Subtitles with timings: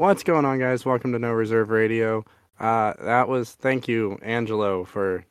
[0.00, 0.86] What's going on, guys?
[0.86, 2.24] Welcome to No Reserve Radio.
[2.58, 5.26] Uh, that was thank you, Angelo, for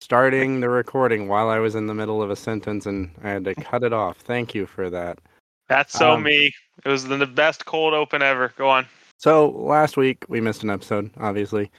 [0.00, 3.44] starting the recording while I was in the middle of a sentence and I had
[3.44, 4.16] to cut it off.
[4.16, 5.18] Thank you for that.
[5.68, 6.50] That's so Um, me.
[6.86, 8.50] It was the best cold open ever.
[8.56, 8.86] Go on.
[9.18, 11.70] So last week we missed an episode, obviously.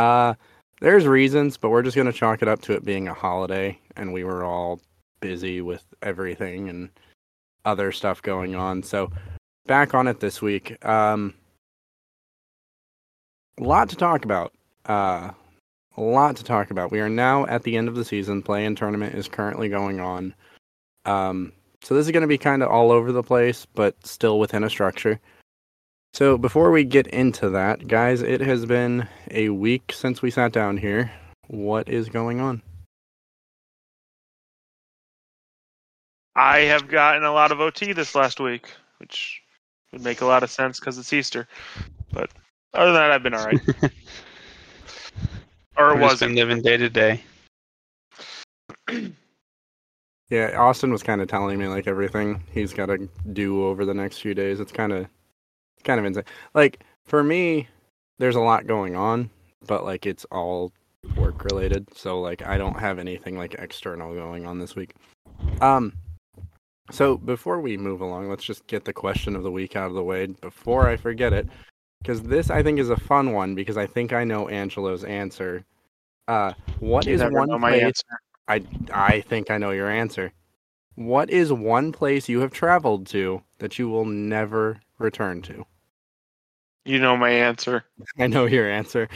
[0.00, 0.34] Uh,
[0.80, 4.12] there's reasons, but we're just gonna chalk it up to it being a holiday, and
[4.12, 4.80] we were all
[5.20, 6.90] busy with everything and
[7.64, 8.82] other stuff going on.
[8.82, 9.12] So
[9.66, 10.84] back on it this week.
[10.84, 11.34] Um,
[13.58, 14.52] a lot to talk about.
[14.86, 15.30] Uh,
[15.96, 16.90] a lot to talk about.
[16.90, 18.42] We are now at the end of the season.
[18.42, 20.34] Play-in tournament is currently going on.
[21.04, 21.52] Um,
[21.82, 24.64] so this is going to be kind of all over the place, but still within
[24.64, 25.20] a structure.
[26.14, 30.52] So before we get into that, guys, it has been a week since we sat
[30.52, 31.10] down here.
[31.48, 32.62] What is going on?
[36.34, 39.42] I have gotten a lot of OT this last week, which
[39.92, 41.46] would make a lot of sense because it's Easter.
[42.12, 42.30] But
[42.74, 43.60] other than that, I've been all right.
[45.76, 46.26] or We've was just it?
[46.26, 47.22] been living day to day.
[50.32, 53.92] Yeah, Austin was kind of telling me like everything he's got to do over the
[53.92, 54.60] next few days.
[54.60, 55.06] It's kind of
[55.84, 56.24] kind of insane.
[56.54, 57.68] Like for me,
[58.18, 59.28] there's a lot going on,
[59.66, 60.72] but like it's all
[61.18, 61.86] work related.
[61.94, 64.94] So like I don't have anything like external going on this week.
[65.60, 65.92] Um
[66.90, 69.94] so before we move along, let's just get the question of the week out of
[69.94, 71.46] the way before I forget it
[72.02, 75.64] because this I think is a fun one because I think I know Angelo's answer.
[76.28, 78.18] Uh what You is one know my place answer.
[78.48, 80.32] I I think I know your answer.
[80.94, 85.66] What is one place you have traveled to that you will never return to?
[86.84, 87.84] You know my answer.
[88.18, 89.08] I know your answer.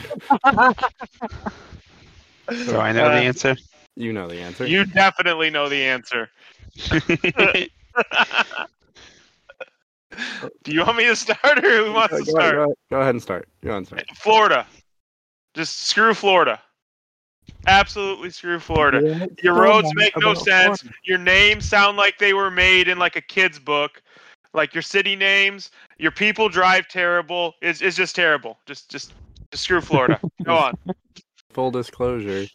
[2.65, 3.55] Do I know Uh, the answer?
[3.95, 4.67] You know the answer.
[4.67, 6.29] You definitely know the answer.
[10.63, 12.55] Do you want me to start or who wants go, to start?
[12.55, 13.47] go- go ahead and start.
[13.63, 14.05] Go ahead and start.
[14.15, 14.65] Florida.
[15.53, 16.61] Just screw Florida.
[17.65, 19.29] Absolutely screw Florida.
[19.41, 20.83] Your roads make no sense.
[21.03, 24.01] Your names sound like they were made in like a kid's book.
[24.53, 27.53] Like your city names, your people drive terrible.
[27.61, 28.57] It's, it's just terrible.
[28.65, 29.13] Just just
[29.51, 30.19] just screw Florida.
[30.43, 30.73] Go on.
[31.51, 32.45] Full disclosure.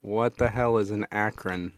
[0.00, 1.72] What the hell is an Akron?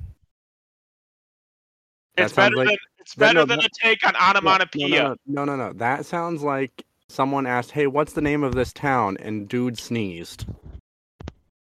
[2.16, 4.90] That It's better like- than it's better no, than that- a take on No, onomatopoeia.
[4.90, 5.72] No, no, no, no, no.
[5.74, 10.44] That sounds like someone asked, "Hey, what's the name of this town?" and dude sneezed.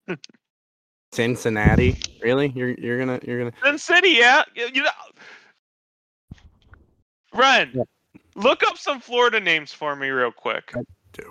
[1.12, 1.98] Cincinnati?
[2.22, 2.48] Really?
[2.56, 4.44] You're you're gonna you're gonna Sin City, yeah.
[4.56, 4.90] You you know,
[7.34, 7.84] Rehn, Yeah.
[8.36, 10.74] look up some Florida names for me real quick.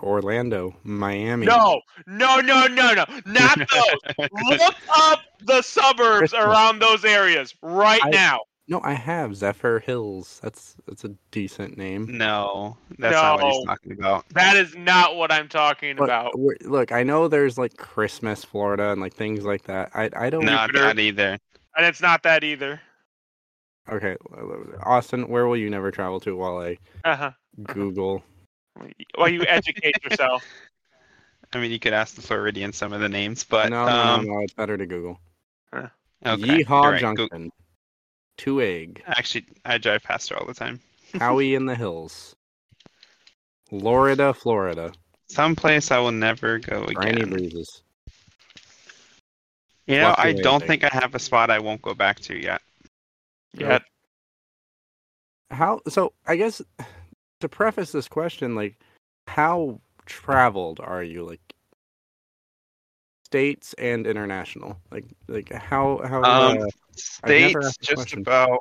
[0.02, 1.46] Orlando, Miami.
[1.46, 4.28] No, no, no, no, no, not those.
[4.44, 8.40] look up the suburbs around those areas right I- now.
[8.68, 10.40] No, I have Zephyr Hills.
[10.42, 12.06] That's that's a decent name.
[12.18, 14.28] no, that's not what he's talking about.
[14.30, 16.32] That is not what I'm talking Look, about.
[16.64, 19.90] look, I know there's like Christmas, Florida, and like things like that.
[19.94, 20.44] I I don't.
[20.44, 20.84] Not Jupiter.
[20.86, 21.38] that either.
[21.76, 22.80] And it's not that either.
[23.88, 24.16] Okay,
[24.82, 27.30] Austin, where will you never travel to while I Uh-huh.
[27.72, 28.24] Google?
[29.14, 30.44] While you educate yourself.
[31.52, 34.26] I mean, you could ask the Floridian some of the names, but no, no, um,
[34.26, 35.20] no, no, it's better to Google.
[35.72, 35.88] okay,
[36.24, 37.00] Yeehaw right.
[37.00, 37.50] Junction, Go-
[38.36, 40.80] Two Egg, Actually, I drive past her all the time.
[41.14, 42.36] Howey in the Hills,
[43.68, 44.92] Florida, Florida,
[45.28, 47.30] Someplace I will never go Rainy again.
[47.30, 47.82] breezes.
[49.86, 52.60] You know, I don't think I have a spot I won't go back to yet.
[53.54, 53.78] Yeah.
[55.50, 55.80] How?
[55.88, 56.60] So I guess
[57.40, 58.78] to preface this question, like,
[59.28, 61.24] how traveled are you?
[61.24, 61.40] Like,
[63.36, 64.78] states and international.
[64.90, 66.22] Like, like how how?
[66.22, 66.66] Um, uh,
[66.96, 68.20] States, just question.
[68.20, 68.60] about.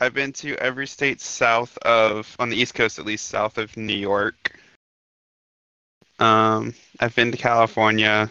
[0.00, 3.74] I've been to every state south of, on the East Coast at least, south of
[3.76, 4.58] New York.
[6.18, 8.28] Um, I've been to California,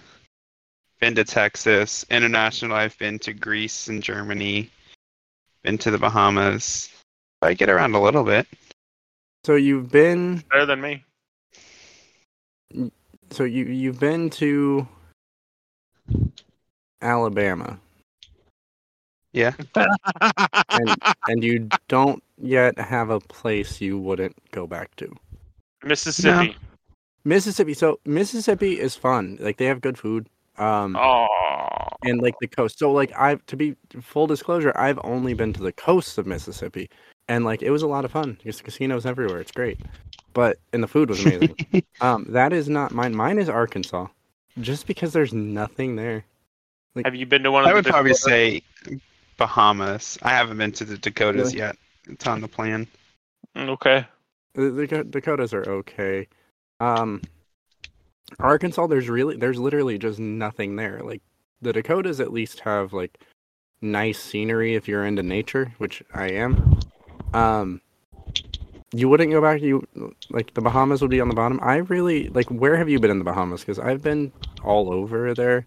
[0.99, 2.05] been to Texas.
[2.11, 4.69] International, I've been to Greece and Germany,
[5.63, 6.89] been to the Bahamas.
[7.41, 8.47] I get around a little bit.
[9.45, 11.03] so you've been Better than me.
[13.31, 14.87] so you you've been to
[17.05, 17.79] Alabama
[19.33, 19.53] Yeah.
[20.79, 20.89] and
[21.29, 25.07] and you don't yet have a place you wouldn't go back to.
[25.83, 26.55] Mississippi.
[27.23, 27.73] Mississippi.
[27.73, 29.37] So Mississippi is fun.
[29.39, 30.27] Like they have good food.
[30.57, 31.27] Um Oh.
[32.03, 32.79] and like the coast.
[32.79, 36.89] So like I've to be full disclosure, I've only been to the coast of Mississippi,
[37.27, 38.37] and like it was a lot of fun.
[38.43, 39.39] There's casinos everywhere.
[39.41, 39.79] It's great,
[40.33, 41.55] but and the food was amazing.
[42.01, 43.13] um, that is not mine.
[43.15, 44.07] Mine is Arkansas,
[44.61, 46.23] just because there's nothing there.
[47.03, 48.61] Have you been to one of I the would probably say
[49.37, 50.17] Bahamas.
[50.21, 51.57] I haven't been to the Dakotas Really?
[51.57, 51.77] yet.
[52.07, 52.87] It's on the plan.
[53.55, 54.05] Mm, Okay.
[54.53, 56.27] The, the Dakotas are okay.
[56.79, 57.21] Um,
[58.39, 61.01] Arkansas, there's really, there's literally just nothing there.
[61.03, 61.21] Like
[61.61, 63.19] the Dakotas, at least have like
[63.81, 66.79] nice scenery if you're into nature, which I am.
[67.33, 67.81] Um,
[68.93, 69.61] you wouldn't go back.
[69.61, 69.85] You
[70.29, 71.59] like the Bahamas would be on the bottom.
[71.61, 72.47] I really like.
[72.49, 73.59] Where have you been in the Bahamas?
[73.59, 74.31] Because I've been
[74.63, 75.65] all over there.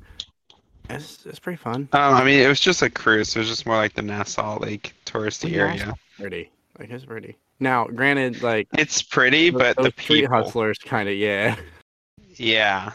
[0.90, 1.88] It's it's pretty fun.
[1.92, 3.34] Um, I mean, it was just a cruise.
[3.36, 5.58] It was just more like the Nassau Lake touristy Yeah.
[5.68, 5.94] area.
[6.18, 6.50] Pretty.
[6.78, 7.36] Like it's pretty.
[7.60, 10.36] Now, granted, like It's pretty, but those the street people.
[10.36, 11.56] hustlers, kind of yeah,
[12.36, 12.92] Yeah.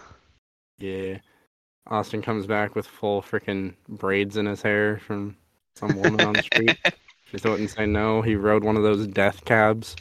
[0.80, 1.18] yeah.
[1.88, 5.36] Austin comes back with full freaking braids in his hair from
[5.76, 6.78] some woman on the street.
[7.36, 8.22] She wouldn't say no.
[8.22, 9.96] He rode one of those death cabs.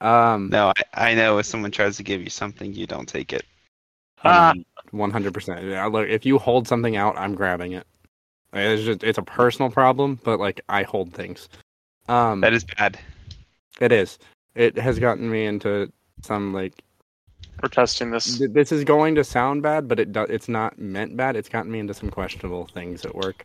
[0.00, 3.32] Um, No, I, I know if someone tries to give you something, you don't take
[3.32, 3.44] it.
[4.24, 4.52] Ah.
[4.90, 5.64] One hundred percent.
[5.64, 7.86] Yeah, look, if you hold something out, I'm grabbing it.
[8.52, 11.48] It's just it's a personal problem, but like I hold things.
[12.08, 12.98] Um, That is bad.
[13.80, 14.18] it is.
[14.54, 15.90] It has gotten me into
[16.22, 16.84] some like
[17.62, 18.38] We're testing this.
[18.38, 21.34] th- this is going to sound bad, but it do- it's not meant bad.
[21.34, 23.44] It's gotten me into some questionable things at work.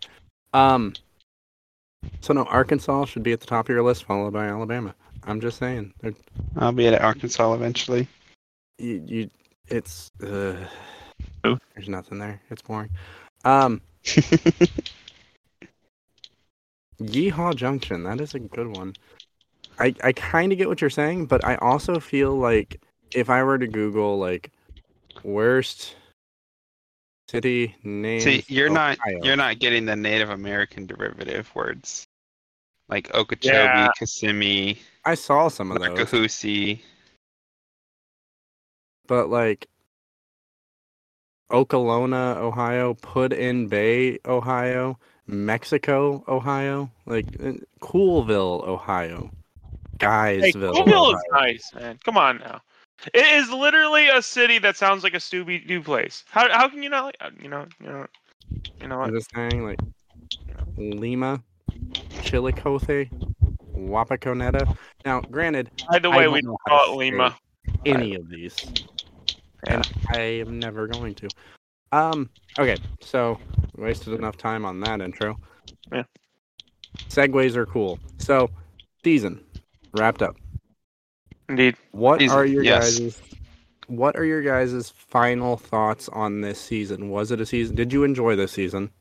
[0.53, 0.93] Um,
[2.21, 4.93] so no, Arkansas should be at the top of your list, followed by Alabama.
[5.23, 5.93] I'm just saying.
[6.01, 6.13] They're-
[6.57, 8.07] I'll be at Arkansas eventually.
[8.77, 9.29] You, you
[9.67, 10.55] it's uh,
[11.43, 11.57] Who?
[11.75, 12.41] there's nothing there.
[12.49, 12.89] It's boring.
[13.45, 13.81] Um,
[17.01, 18.03] Yeehaw Junction.
[18.03, 18.93] That is a good one.
[19.79, 22.81] I I kind of get what you're saying, but I also feel like
[23.13, 24.51] if I were to Google like
[25.23, 25.95] worst
[27.29, 32.05] city name, See, you're not you're not getting the Native American derivative words
[32.89, 33.89] like Okeechobee, Yeah.
[33.97, 36.81] Kissimmee, I saw some of those, Wachahoochee.
[39.07, 39.67] but like
[41.51, 44.97] Okolona, Ohio, Put in Bay, Ohio,
[45.27, 49.31] Mexico, Ohio, like uh, Coolville, Ohio,
[50.01, 50.73] Hey, Guysville.
[50.73, 51.99] Coolville is nice, man.
[52.03, 52.61] Come on now.
[53.13, 56.23] It is literally a city that sounds like a Scooby Doo place.
[56.29, 58.05] How how can you not like uh, you know you know
[58.81, 59.07] you know what?
[59.07, 59.79] I'm just saying, like
[60.77, 61.41] Lima,
[62.23, 63.09] Chillicothe,
[63.75, 64.75] Wapakoneta.
[65.05, 67.37] Now, granted, By the way, we know how to call it Lima.
[67.85, 68.55] any of these,
[69.67, 71.29] and I am never going to.
[71.91, 72.29] Um.
[72.57, 73.39] Okay, so
[73.77, 75.37] wasted enough time on that intro.
[75.91, 76.03] Yeah.
[77.07, 77.99] Segues are cool.
[78.17, 78.49] So,
[79.03, 79.43] season
[79.93, 80.35] wrapped up.
[81.47, 81.75] Indeed.
[81.91, 82.99] What Season, are your yes.
[82.99, 83.21] guys'
[83.87, 87.09] What are your guys' final thoughts on this season?
[87.09, 87.75] Was it a season?
[87.75, 88.91] Did you enjoy this season?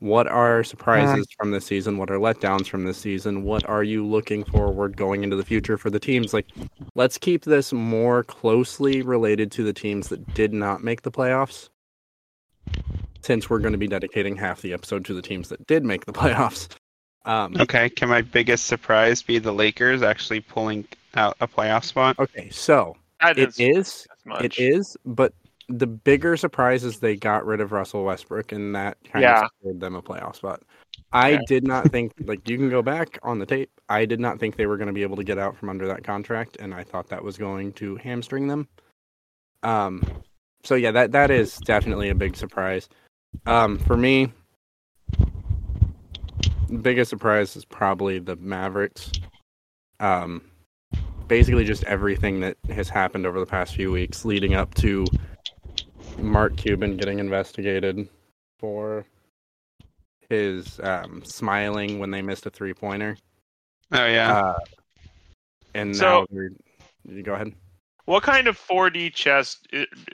[0.00, 1.96] What are surprises from this season?
[1.98, 3.42] What are letdowns from this season?
[3.44, 6.34] What are you looking forward going into the future for the teams?
[6.34, 6.46] Like,
[6.94, 11.70] let's keep this more closely related to the teams that did not make the playoffs,
[13.22, 16.04] since we're going to be dedicating half the episode to the teams that did make
[16.04, 16.68] the playoffs.
[17.24, 22.18] Um, Okay, can my biggest surprise be the Lakers actually pulling out a playoff spot?
[22.18, 24.44] okay, so it is is as much.
[24.44, 25.32] It is, but
[25.68, 29.42] the bigger surprise is they got rid of Russell Westbrook, and that kind Yeah.
[29.42, 30.62] of secured them a playoff spot.
[31.12, 31.38] I Yeah.
[31.46, 33.70] did not think, like, you can go back on the tape.
[33.88, 35.86] I did not think they were going to be able to get out from under
[35.86, 38.68] that contract, and I thought that was going to hamstring them.
[39.62, 40.02] Um,
[40.64, 42.88] so yeah, that that is definitely a big surprise.
[43.46, 44.32] Um, for me,
[46.68, 49.12] the biggest surprise is probably the Mavericks.
[50.00, 50.42] Um,
[51.28, 55.06] basically just everything that has happened over the past few weeks leading up to
[56.18, 58.08] Mark Cuban getting investigated
[58.58, 59.04] for
[60.30, 63.16] his um, smiling when they missed a three pointer.
[63.92, 64.32] Oh yeah.
[64.36, 64.58] Uh,
[65.74, 66.48] and So- now
[67.04, 67.52] you go ahead.
[68.06, 69.58] What kind of 4D chess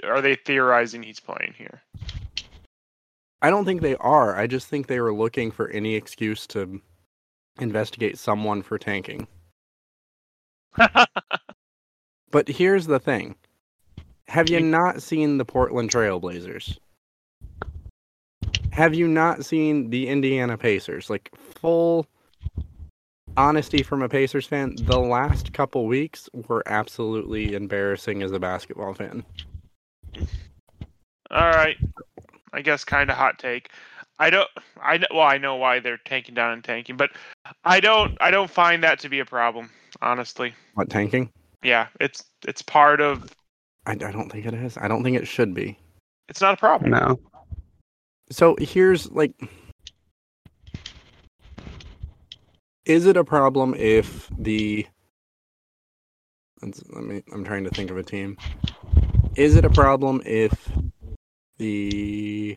[0.05, 1.83] are they theorizing he's playing here?
[3.43, 4.37] I don't think they are.
[4.37, 6.81] I just think they were looking for any excuse to
[7.59, 9.27] investigate someone for tanking.
[12.33, 13.35] But here's the thing.
[14.31, 16.79] Have you not seen the Portland Trailblazers?
[18.71, 21.11] Have you not seen the Indiana Pacers?
[21.11, 22.07] Like full
[23.37, 28.95] honesty from a Pacers fan, the last couple weeks were absolutely embarrassing as a basketball
[28.95, 29.25] fan.
[31.33, 31.77] All right.
[32.53, 33.71] I guess kind of hot take.
[34.21, 34.49] I don't.
[34.81, 37.11] I well, I know why they're tanking down and tanking, but
[37.65, 38.17] I don't.
[38.21, 39.71] I don't find that to be a problem.
[40.03, 41.31] Honestly, What tanking?
[41.65, 43.35] yeah, it's it's part of.
[43.91, 44.79] I, I don't think it is.
[44.79, 45.77] I don't think it should be.
[46.29, 46.93] It's not a problem.
[46.93, 47.19] no.
[48.31, 49.33] So here's like
[52.85, 54.87] Is it a problem if the
[56.63, 58.37] let's, let me I'm trying to think of a team.
[59.37, 60.71] Is it a problem if
[61.59, 62.57] the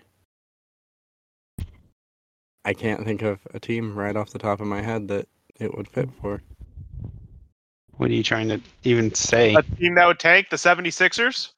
[2.63, 5.27] I can't think of a team right off the top of my head that
[5.59, 6.43] it would fit for.
[7.97, 9.53] What are you trying to even say?
[9.55, 11.49] A team that would tank the 76ers?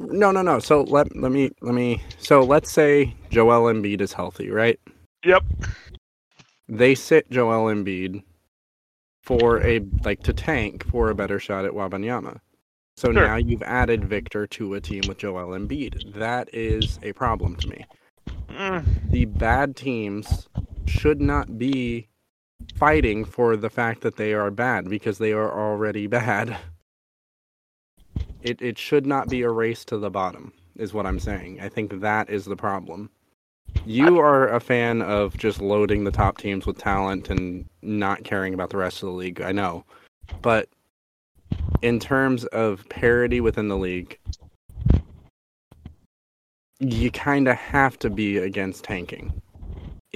[0.00, 0.60] No, no, no.
[0.60, 2.00] So let let me let me.
[2.18, 4.78] So let's say Joel Embiid is healthy, right?
[5.24, 5.42] Yep.
[6.68, 8.22] They sit Joel Embiid
[9.22, 12.38] for a like to tank for a better shot at Wembanyama.
[12.96, 13.26] So Sure.
[13.26, 16.14] now you've added Victor to a team with Joel Embiid.
[16.14, 17.84] That is a problem to me.
[18.50, 20.48] Mm, The bad teams
[20.86, 22.07] should not be
[22.74, 26.56] fighting for the fact that they are bad because they are already bad.
[28.42, 31.60] It it should not be a race to the bottom, is what I'm saying.
[31.60, 33.10] I think that is the problem.
[33.84, 38.54] You are a fan of just loading the top teams with talent and not caring
[38.54, 39.40] about the rest of the league.
[39.40, 39.84] I know.
[40.40, 40.68] But
[41.82, 44.18] in terms of parity within the league,
[46.80, 49.42] you kind of have to be against tanking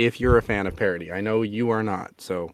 [0.04, 1.12] if you're a fan of parody.
[1.12, 2.52] I know you are not, so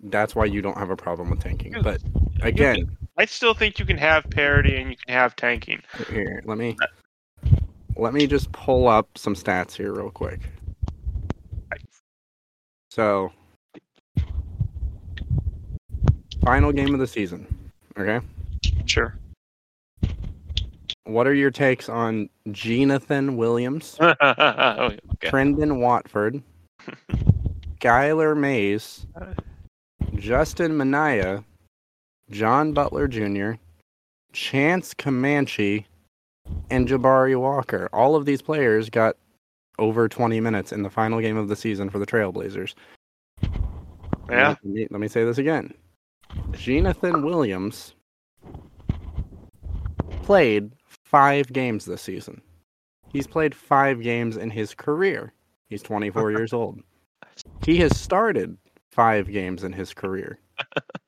[0.00, 1.74] that's why you don't have a problem with tanking.
[1.82, 2.02] But
[2.42, 5.82] again, I still think you can have parody and you can have tanking.
[6.08, 6.76] here, let me
[7.96, 10.40] let me just pull up some stats here real quick.
[12.90, 13.32] So,
[16.42, 17.46] final game of the season.
[17.98, 18.20] Okay,
[18.86, 19.18] Sure.
[21.06, 24.98] What are your takes on Jonathan Williams, oh, okay.
[25.22, 26.42] Trendon Watford,
[27.78, 29.06] Skylar Mays,
[30.16, 31.44] Justin Minaya,
[32.30, 33.52] John Butler Jr.,
[34.32, 35.86] Chance Comanche,
[36.70, 37.88] and Jabari Walker.
[37.92, 39.16] All of these players got
[39.78, 42.74] over 20 minutes in the final game of the season for the Trailblazers.
[44.28, 44.48] Yeah.
[44.48, 45.72] Let me, let me say this again.
[46.50, 47.94] Jonathan Williams
[50.24, 50.72] played
[51.10, 52.40] five games this season.
[53.08, 55.32] He's played five games in his career.
[55.68, 56.80] He's 24 years old.
[57.64, 58.56] He has started
[58.90, 60.38] five games in his career.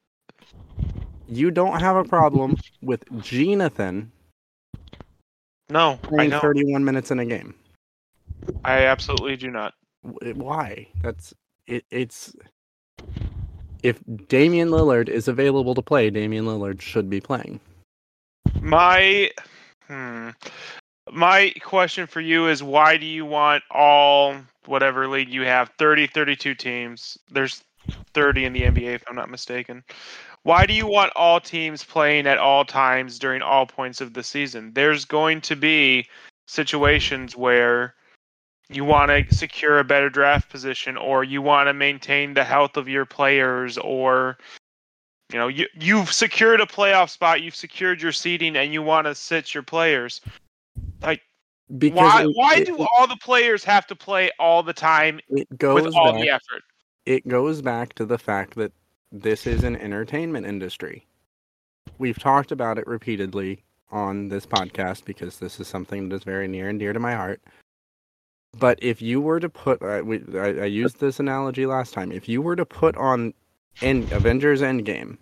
[1.30, 4.10] You don't have a problem with Jonathan
[5.68, 6.40] No, I playing know.
[6.40, 7.54] 31 minutes in a game.
[8.64, 9.74] I absolutely do not.
[10.02, 10.88] Why?
[11.02, 11.34] That's
[11.66, 11.84] it.
[11.90, 12.34] It's
[13.82, 17.60] if Damian Lillard is available to play, Damian Lillard should be playing.
[18.62, 19.30] My
[19.88, 20.30] hmm,
[21.10, 26.06] my question for you is why do you want all whatever league you have 30
[26.06, 27.18] 32 teams?
[27.30, 27.62] There's
[28.14, 29.82] 30 in the NBA if I'm not mistaken.
[30.42, 34.22] Why do you want all teams playing at all times during all points of the
[34.22, 34.72] season?
[34.74, 36.06] There's going to be
[36.46, 37.94] situations where
[38.70, 42.76] you want to secure a better draft position or you want to maintain the health
[42.76, 44.38] of your players or
[45.32, 49.06] you know, you you've secured a playoff spot, you've secured your seating, and you want
[49.06, 50.20] to sit your players.
[51.76, 55.20] Because why it- why it, do all the players have to play all the time
[55.28, 56.62] it goes with all back, the effort?
[57.04, 58.72] it goes back to the fact that
[59.12, 61.06] this is an entertainment industry.
[61.98, 66.48] We've talked about it repeatedly on this podcast because this is something that is very
[66.48, 67.42] near and dear to my heart.
[68.58, 72.12] But if you were to put, uh, we, I, I used this analogy last time.
[72.12, 73.34] If you were to put on
[73.80, 75.18] End Avengers Endgame,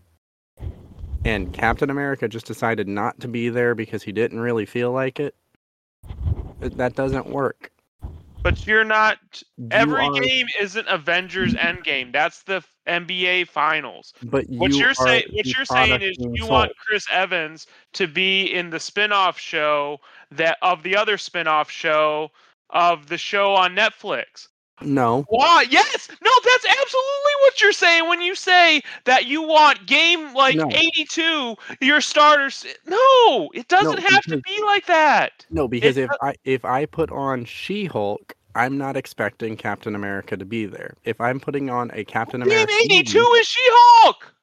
[1.25, 5.21] and Captain America just decided not to be there because he didn't really feel like
[5.21, 5.35] it,
[6.61, 7.71] that doesn't work.
[8.43, 9.19] But you're not.
[9.57, 12.13] You Every are- game isn't Avengers Endgame.
[12.13, 14.15] That's the NBA Finals.
[14.23, 16.51] But you What you're are saying, what you're saying is, you sold.
[16.51, 19.99] want Chris Evans to be in the spin-off show
[20.31, 22.31] that of the other spin-off show
[22.71, 24.47] of the show on Netflix.
[24.83, 25.25] No.
[25.29, 25.65] Why?
[25.71, 26.09] Yes.
[26.23, 30.69] No, that's absolutely what you're saying when you say that you want game like No.
[30.71, 32.67] 82 your starters.
[32.87, 35.47] No, it doesn't have to be like that.
[35.51, 40.37] No, because It if I if I put on She-Hulk, I'm not expecting Captain America
[40.37, 40.95] to be there.
[41.05, 44.35] If I'm putting on a Captain America, Game 82 movie- is She-Hulk.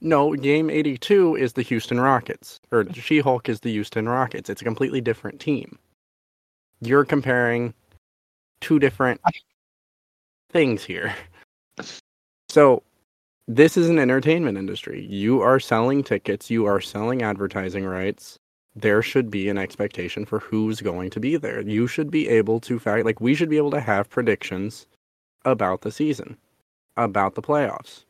[0.00, 4.48] no, Game 82 is the Houston Rockets, or She-Hulk is the Houston Rockets.
[4.48, 5.78] It's a completely different team.
[6.80, 7.74] You're comparing
[8.60, 9.20] two different
[10.50, 11.14] things here.
[12.48, 12.82] So,
[13.46, 15.04] this is an entertainment industry.
[15.06, 18.38] You are selling tickets, you are selling advertising rights.
[18.76, 21.60] There should be an expectation for who's going to be there.
[21.62, 24.86] You should be able to fact like we should be able to have predictions
[25.44, 26.36] about the season,
[26.96, 28.04] about the playoffs.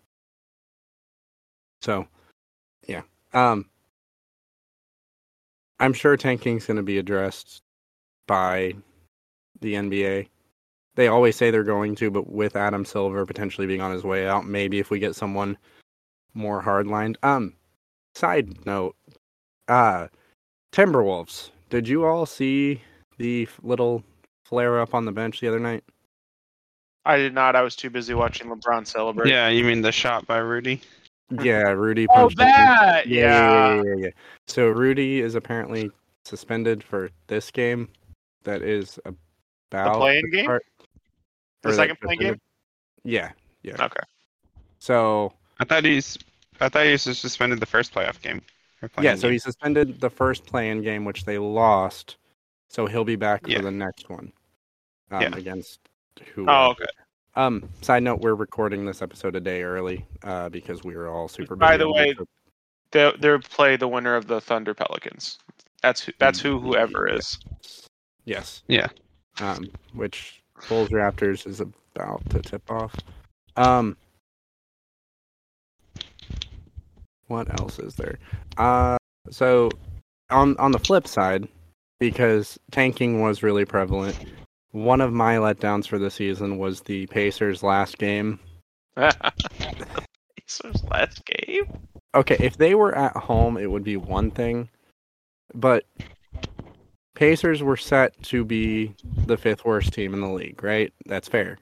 [1.81, 2.07] So,
[2.87, 3.02] yeah.
[3.33, 3.67] Um
[5.81, 7.62] I'm sure tanking's going to be addressed
[8.26, 8.75] by
[9.61, 10.28] the NBA.
[10.99, 14.26] They always say they're going to, but with Adam Silver potentially being on his way
[14.26, 15.57] out, maybe if we get someone
[16.35, 17.14] more hardlined.
[17.23, 17.55] Um,
[18.17, 18.97] side note,
[19.69, 20.09] uh,
[20.73, 21.50] Timberwolves.
[21.71, 22.83] Did you all see
[23.17, 24.02] the little
[24.45, 25.85] flare up on the bench the other night?
[27.05, 27.55] I did not.
[27.55, 29.31] I was too busy watching LeBron celebrate.
[29.31, 30.81] Yeah, you mean the shot by Rudy?
[31.31, 32.09] Yeah, Rudy.
[32.11, 33.07] Oh, punched that.
[33.07, 33.28] Yeah, Yeah.
[33.28, 34.11] yeah, yeah, yeah, yeah.
[34.49, 35.93] So Rudy is apparently
[36.25, 37.88] suspended for this game.
[38.43, 38.99] That is
[39.71, 40.45] about playing game?
[40.47, 40.64] start-
[41.62, 42.41] The or that second playing game.
[43.05, 43.83] Yeah, yeah.
[43.85, 44.00] Okay.
[44.79, 46.19] So I thought he's.
[46.61, 48.43] I thought he was suspended the first playoff game.
[48.83, 49.33] yeah, playing so game.
[49.33, 52.17] he suspended the first play-in game, which they lost.
[52.69, 53.59] So he'll be back Yeah.
[53.59, 54.33] for the next one
[55.11, 55.37] um, Yeah.
[55.37, 55.81] against
[56.35, 56.47] who?
[56.49, 56.85] Oh, okay.
[57.37, 61.29] Um, side note: We're recording this episode a day early uh, because we were all
[61.29, 61.55] super.
[61.57, 62.27] By busy the way, this.
[62.91, 65.38] They they play the winner of the Thunder Pelicans.
[65.83, 66.12] That's who.
[66.19, 67.38] That's who whoever is.
[68.25, 68.88] yes, Yeah.
[69.41, 70.38] um, which
[70.69, 72.95] Bulls Raptors is about to tip off.
[73.57, 73.97] Um,
[77.27, 78.19] what else is there?
[78.57, 78.97] Uh,
[79.31, 79.71] so
[80.31, 81.49] on on the flip side,
[81.99, 84.17] because tanking was really prevalent,
[84.73, 88.38] one of my letdowns for the season was the Pacers' last game.
[88.97, 91.65] Pacers last game.
[92.15, 94.69] Okay, if they were at home, it would be one thing,
[95.55, 95.85] but
[97.18, 98.94] Pacers were set to be
[99.26, 100.92] the fifth worst team in the league, right?
[101.04, 101.58] That's fair.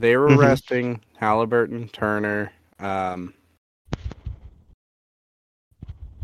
[0.00, 0.38] They were Mhm.
[0.38, 3.34] resting Halliburton, Turner, um,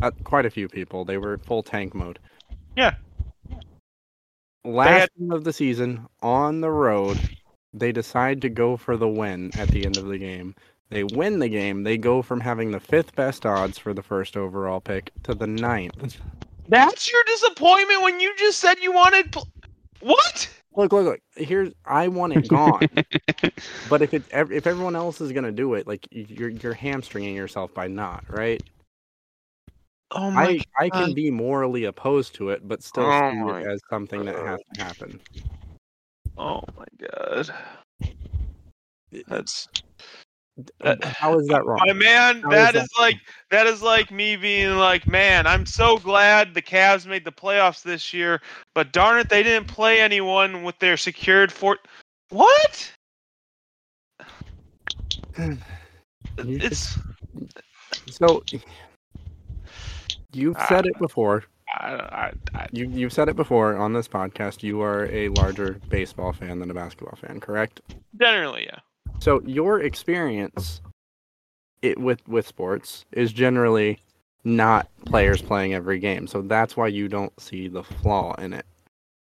[0.03, 1.05] uh, quite a few people.
[1.05, 2.19] They were full tank mode.
[2.77, 2.97] Yeah.
[4.65, 7.21] Last had- game of the season on the road,
[7.73, 10.57] they decide to go for the win at the end of the game.
[10.89, 11.85] They win the game.
[11.85, 15.47] They go from having the fifth best odds for the first overall pick to the
[15.47, 16.21] ninth.
[16.71, 19.33] That's your disappointment when you just said you wanted.
[19.33, 19.49] Pl-
[20.01, 20.49] what?
[20.77, 21.21] Look, look, look.
[21.35, 22.87] Here's I want it gone.
[23.89, 27.75] but if it if everyone else is gonna do it, like you're you're hamstringing yourself
[27.75, 28.63] by not, right?
[30.13, 31.07] Oh I I God.
[31.07, 34.61] can be morally opposed to it, but still Oh see it as something that has
[34.77, 35.21] to happen.
[36.39, 37.51] Oh my god.
[39.27, 39.67] That's
[40.83, 41.79] Uh, How is that wrong?
[41.87, 42.43] my man.
[42.43, 43.17] How That is is that- like
[43.51, 47.83] that is like me being like, man, I'm so glad the Cavs made the playoffs
[47.83, 48.41] this year,
[48.75, 51.81] but darn it, they didn't play anyone with their secured fort.
[52.31, 52.93] What?
[56.39, 56.97] It's
[58.11, 58.43] So
[60.33, 61.45] you've said it before.
[61.69, 64.63] I, I, I, You you've said it before on this podcast.
[64.63, 67.81] You are a larger baseball fan than a basketball fan, correct?
[68.19, 68.79] generally, yeah.
[69.19, 70.81] So your experience
[71.83, 73.99] it with with sports is generally
[74.45, 76.27] not players playing every game.
[76.27, 78.67] So that's why you don't see the flaw in it.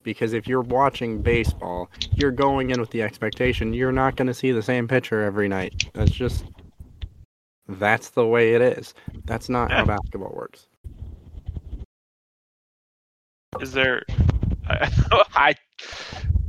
[0.03, 4.33] Because if you're watching baseball, you're going in with the expectation you're not going to
[4.33, 5.89] see the same pitcher every night.
[5.93, 6.45] That's just
[7.67, 8.93] that's the way it is.
[9.25, 9.85] That's not how Yeah.
[9.85, 10.67] basketball works.
[13.61, 14.03] Is there?
[14.67, 15.55] I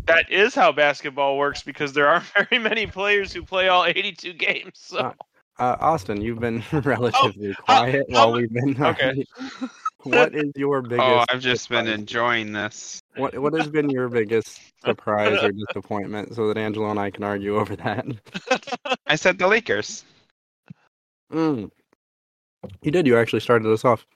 [0.06, 4.32] that is how basketball works because there aren't very many players who play all 82
[4.34, 4.72] games.
[4.74, 4.98] So.
[4.98, 5.12] Uh,
[5.58, 8.76] Uh, Austin, you've been relatively quiet how while we've been.
[8.82, 9.24] Okay.
[10.02, 11.00] what is your biggest?
[11.02, 11.98] oh, I've just been surprise?
[11.98, 13.00] enjoying this.
[13.16, 17.24] What What has been your biggest surprise or disappointment, so that Angelo and I can
[17.24, 18.04] argue over that?
[19.06, 20.04] I said the Lakers.
[21.32, 21.70] Mm.
[22.82, 23.06] You did.
[23.06, 24.06] You actually started us off.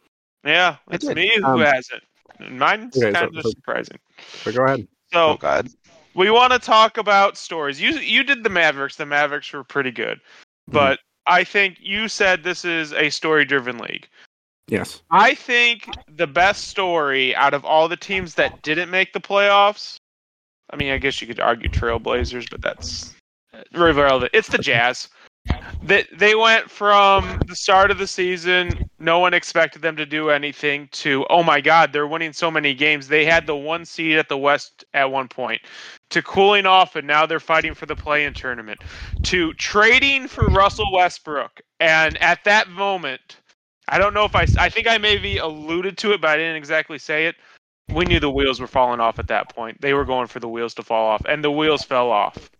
[0.45, 2.03] Yeah, it's me who Um, hasn't.
[2.51, 3.99] Mine's okay, kind so- of so- surprising.
[4.45, 4.87] So go ahead.
[5.15, 5.69] Oh So God.
[6.15, 7.81] We want to talk about stories.
[7.81, 8.97] You you did the Mavericks.
[8.97, 10.21] The Mavericks were pretty good,
[10.71, 10.73] Mm-hmm.
[10.73, 14.09] but I think you said this is a story-driven league.
[14.69, 15.03] Yes.
[15.11, 19.97] I think the best story out of all the teams that didn't make the playoffs.
[20.71, 23.15] I mean, I guess you could argue Trailblazers, but that's
[23.75, 24.31] irrelevant.
[24.33, 25.09] It's the Jazz.
[25.83, 30.31] They they went from the start of the season, no one expected them to do
[30.31, 33.09] anything, to oh my god, they're winning so many games.
[33.09, 35.63] They had the one seed at the West at one point,
[36.11, 38.83] to cooling off, and now they're fighting for the play-in tournament,
[39.25, 43.39] to trading for Russell Westbrook, and at that moment,
[43.89, 46.57] I don't know if I I think I maybe alluded to it, but I didn't
[46.57, 47.37] exactly say it.
[47.91, 49.81] We knew the wheels were falling off at that point.
[49.81, 52.51] They were going for the wheels to fall off, and the wheels fell off.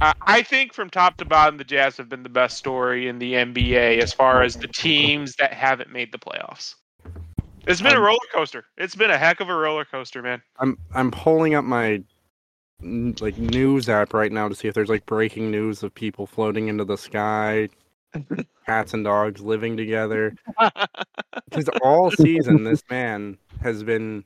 [0.00, 3.18] I I think from top to bottom, the Jazz have been the best story in
[3.18, 6.74] the NBA as far as the teams that haven't made the playoffs.
[7.66, 8.64] It's been a Um, roller coaster.
[8.76, 10.40] It's been a heck of a roller coaster, man.
[10.58, 12.02] I'm I'm pulling up my
[12.82, 16.68] like news app right now to see if there's like breaking news of people floating
[16.68, 17.68] into the sky,
[18.66, 20.34] cats and dogs living together.
[21.48, 24.24] Because all season, this man has been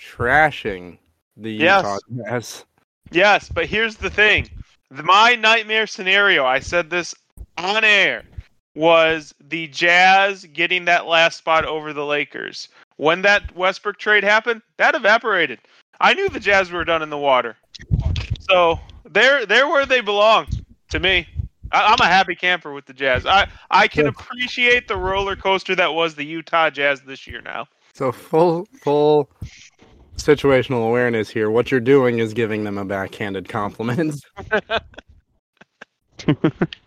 [0.00, 0.98] trashing
[1.36, 1.82] the Yes.
[1.82, 1.98] Utah
[2.30, 2.64] Jazz.
[3.10, 4.48] Yes, but here's the thing.
[4.90, 7.14] My nightmare scenario, I said this
[7.58, 8.22] on air,
[8.74, 12.68] was the Jazz getting that last spot over the Lakers.
[12.96, 15.58] When that Westbrook trade happened, that evaporated.
[16.00, 17.56] I knew the Jazz were done in the water.
[18.40, 20.46] So they're they're where they belong
[20.90, 21.26] to me.
[21.70, 23.26] I, I'm a happy camper with the Jazz.
[23.26, 27.40] I I can appreciate the roller coaster that was the Utah Jazz this year.
[27.40, 29.30] Now, So full full
[30.16, 31.50] situational awareness here.
[31.50, 34.24] What you're doing is giving them a backhanded compliment.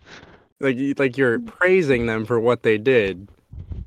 [0.65, 3.29] like you- like you're praising them for what they did,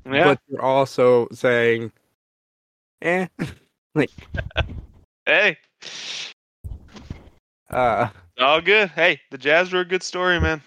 [0.05, 1.91] yeah, but you're also saying,
[3.01, 3.27] "Eh."
[3.95, 4.09] like,
[5.25, 5.57] hey,
[7.69, 8.89] Uh, all good.
[8.89, 10.61] Hey, the Jazz were a good story, man.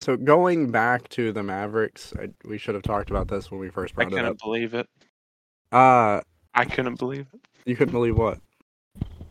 [0.00, 3.68] so going back to the Mavericks, I, we should have talked about this when we
[3.68, 4.18] first I brought it up.
[4.18, 4.38] I couldn't up.
[4.38, 4.88] believe it.
[5.72, 6.20] Uh,
[6.54, 7.40] I couldn't believe it.
[7.66, 8.38] you couldn't believe what?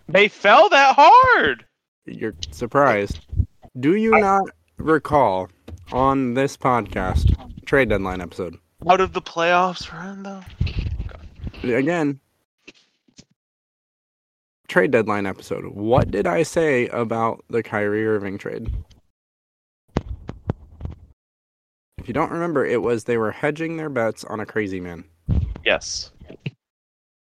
[0.08, 1.66] They fell that hard.
[2.06, 3.26] You're surprised.
[3.80, 4.44] Do you not
[4.78, 5.50] recall
[5.92, 7.36] on this podcast.
[7.66, 8.56] Trade deadline episode?
[8.88, 10.46] Out of the playoffs run,
[11.64, 12.20] again.
[14.68, 15.66] Trade deadline episode.
[15.68, 18.72] What did i say about the Kyrie Irving trade?
[21.98, 25.06] If you don't remember it was they were hedging their bets on a crazy man.
[25.64, 26.12] Yes.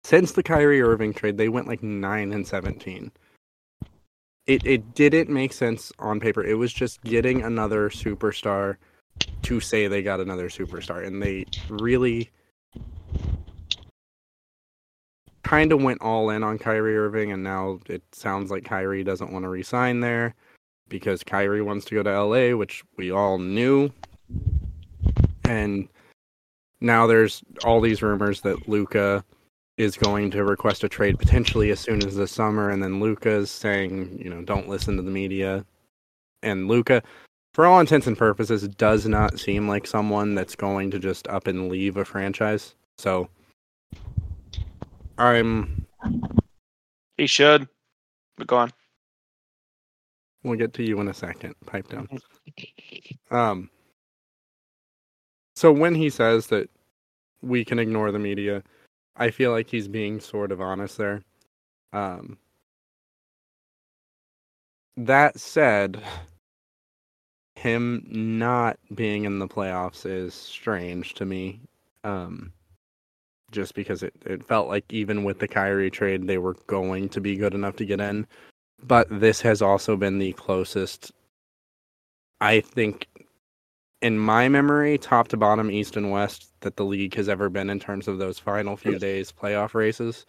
[0.03, 3.11] since the Kyrie Irving trade they went like 9 and 17
[4.47, 8.77] it it didn't make sense on paper it was just getting another superstar
[9.41, 12.29] to say they got another superstar and they really
[15.45, 19.31] kind of went all in on Kyrie Irving, and now it sounds like Kyrie doesn't
[19.31, 20.33] want to resign there
[20.89, 23.91] because Kyrie wants to go to LA, which we all knew.
[25.47, 25.87] And
[26.81, 29.23] now there's all these rumors that Luka
[29.77, 33.51] is going to request a trade potentially as soon as the summer, and then Luka's
[33.51, 35.65] saying, you know, don't listen to the media.
[36.43, 37.03] And Luka,
[37.53, 41.47] for all intents and purposes, does not seem like someone that's going to just up
[41.47, 42.75] and leave a franchise.
[42.97, 43.29] So
[45.17, 45.85] I'm
[47.17, 47.67] He should.
[48.37, 48.71] But go on.
[50.43, 51.55] We'll get to you in a second.
[51.65, 52.07] Pipe down.
[53.31, 53.69] Um.
[55.55, 56.69] So when he says that
[57.41, 58.61] we can ignore the media,
[59.17, 61.23] I feel like he's being sort of honest there.
[61.93, 62.37] Um.
[64.97, 66.01] That said,
[67.55, 71.61] him not being in the playoffs is strange to me.
[72.03, 72.51] Um.
[73.51, 77.21] Just because it, it felt like even with the Kyrie trade, they were going to
[77.21, 78.27] be good enough to get in
[78.83, 81.11] but this has also been the closest
[82.41, 83.07] i think
[84.05, 87.71] in my memory top to bottom east and west that the league has ever been
[87.71, 90.27] in terms of those final few days playoff races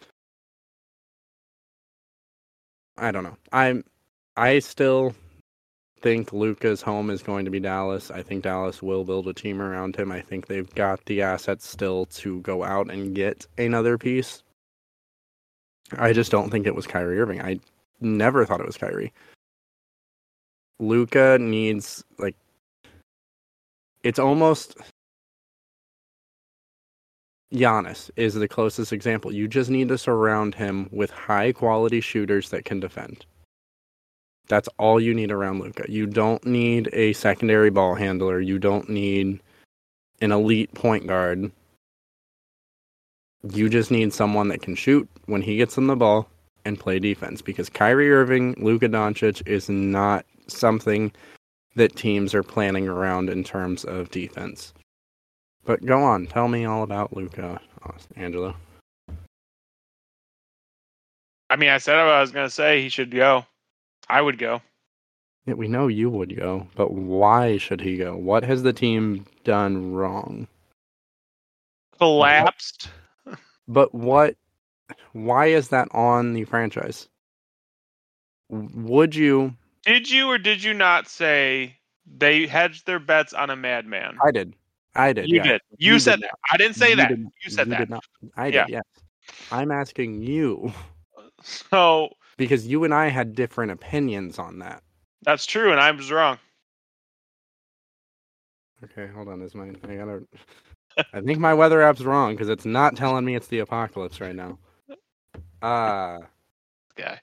[2.97, 3.83] i don't know i'm
[4.35, 5.13] i still
[6.01, 8.11] think Luka's home is going to be Dallas.
[8.11, 10.11] I think Dallas will build a team around him.
[10.11, 14.43] I think they've got the assets still to go out and get another piece.
[15.97, 17.41] I just don't think it was Kyrie Irving.
[17.41, 17.59] I
[17.99, 19.11] never thought it was Kyrie.
[20.79, 22.35] Luka needs like
[24.03, 24.77] it's almost
[27.53, 29.33] Giannis is the closest example.
[29.33, 33.25] You just need to surround him with high quality shooters that can defend.
[34.47, 35.85] That's all you need around Luka.
[35.89, 38.39] You don't need a secondary ball handler.
[38.39, 39.41] You don't need
[40.21, 41.51] an elite point guard.
[43.51, 46.29] You just need someone that can shoot when he gets in the ball
[46.65, 51.11] and play defense because Kyrie Irving, Luka Doncic is not something
[51.77, 54.73] that teams are planning around in terms of defense.
[55.63, 57.59] But go on, tell me all about Luka,
[58.15, 58.55] Angelo.
[61.49, 62.81] I mean, I said what I was going to say.
[62.81, 63.45] He should go.
[64.09, 64.61] I would go.
[65.45, 68.17] Yeah, we know you would go, but why should he go?
[68.17, 70.47] What has the team done wrong?
[71.97, 72.89] Collapsed.
[73.69, 74.35] But what?
[75.11, 77.09] Why is that on the franchise?
[78.49, 79.53] Would you?
[79.83, 84.17] Did you or did you not say they hedged their bets on a madman?
[84.25, 84.53] I did.
[84.95, 85.29] I did.
[85.29, 85.43] you yeah.
[85.43, 85.61] did.
[85.77, 86.39] You, You said did that.
[86.51, 87.09] I didn't say You that.
[87.09, 87.77] did- you said that.
[87.77, 88.03] did not.
[88.35, 88.65] I Yeah.
[88.65, 88.73] did.
[88.73, 88.83] Yes.
[89.51, 90.71] I'm asking you
[91.43, 94.81] So because you and I had different opinions on that.
[95.23, 96.37] that's true, and I was wrong.
[98.83, 99.41] Okay, hold on.
[99.41, 100.23] Is my I gotta?
[101.13, 104.35] I think my weather app's wrong because it's not telling me it's the apocalypse right
[104.35, 104.57] now.
[105.61, 106.19] Uh
[106.95, 107.19] Guy.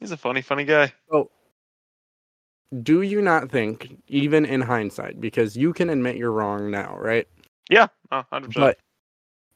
[0.00, 0.92] He's a funny, funny guy.
[2.82, 7.28] Do you not think, even in hindsight, because you can admit you're wrong now, right?
[7.70, 8.54] Yeah, oh, 100%.
[8.54, 8.78] But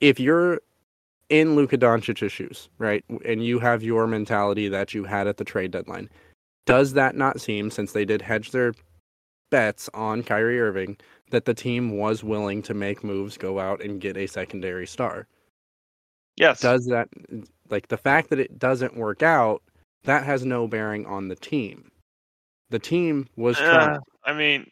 [0.01, 0.61] if you're
[1.29, 5.45] in Luka Doncic's shoes, right, and you have your mentality that you had at the
[5.45, 6.09] trade deadline,
[6.67, 8.75] does that not seem, since they did hedge their
[9.51, 10.97] bets on Kyrie Irving,
[11.31, 15.27] that the team was willing to make moves, go out and get a secondary star?
[16.39, 16.61] yes.
[16.61, 17.09] Does that,
[17.69, 19.63] like, the fact that it doesn't work out,
[20.05, 21.91] that has no bearing on the team.
[22.71, 24.01] The team was Uh, trying.
[24.25, 24.71] I mean,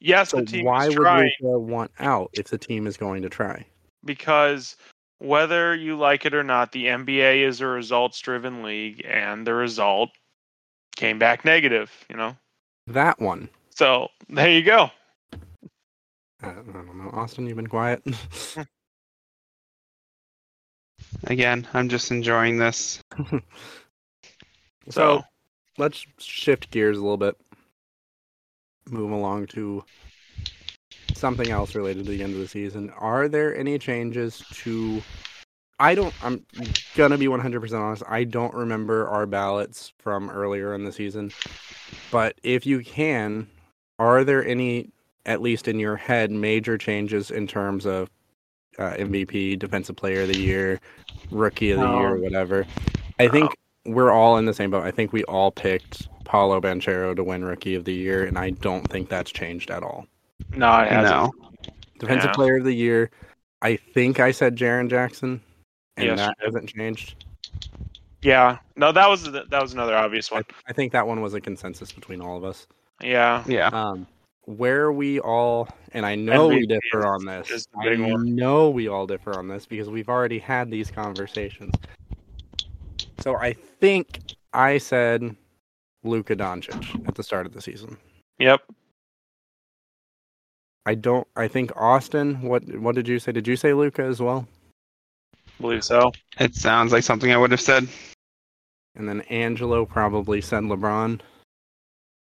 [0.00, 2.96] yes, So the team why is would trying Luka want out if the team is
[2.96, 3.64] going to try?
[4.04, 4.76] because
[5.18, 10.10] whether you like it or not, the NBA is a results-driven league, and the result
[10.94, 11.90] came back negative.
[12.08, 12.36] You know,
[12.86, 13.48] That one.
[13.70, 14.90] so there you go.
[16.42, 17.10] I don't, I don't know.
[17.14, 18.02] Austin, you've been quiet.
[21.24, 23.00] Again, I'm just enjoying this.
[24.90, 25.22] so
[25.78, 27.36] let's shift gears a little bit.
[28.88, 29.84] Move along to
[31.14, 32.90] something else related to the end of the season.
[32.90, 35.02] Are there any changes to?
[35.78, 36.14] I don't.
[36.24, 36.44] I'm
[36.94, 38.02] gonna be 100% honest.
[38.08, 41.32] I don't remember our ballots from earlier in the season,
[42.10, 43.48] but if you can,
[43.98, 44.90] are there any,
[45.26, 48.08] at least in your head, major changes in terms of
[48.78, 50.80] uh, MVP, Defensive Player of the Year,
[51.30, 52.66] Rookie of the Year, Um, whatever?
[53.18, 54.84] I think we're all in the same boat.
[54.84, 58.50] I think we all picked Paolo Banchero to win Rookie of the Year, and I
[58.50, 60.06] don't think that's changed at all.
[60.54, 61.14] No, it hasn't.
[61.14, 61.32] No.
[61.98, 62.34] Defensive Yeah.
[62.34, 63.10] Player of the Year,
[63.62, 65.40] I think I said Jaren Jackson,
[65.96, 67.24] and Yes, that you hasn't changed.
[68.22, 70.44] Yeah, no, that was that was another obvious one.
[70.68, 72.66] I think that one was a consensus between all of us.
[73.02, 73.68] Yeah, Yeah.
[73.68, 74.06] Um,
[74.46, 77.50] where we all, and I know we differ is- on this.
[77.50, 81.74] is I know we all differ on this because we've already had these conversations.
[83.26, 84.20] So I think
[84.52, 85.34] I said
[86.04, 87.96] Luka Doncic at the start of the season.
[88.38, 88.60] yep.
[90.86, 91.26] I don't.
[91.34, 92.40] I think Austin.
[92.42, 93.32] What What did you say?
[93.32, 94.46] Did you say Luka as well?
[95.34, 96.12] I believe so.
[96.38, 97.88] It sounds like something I would have said.
[98.94, 101.20] And then Angelo probably said LeBron.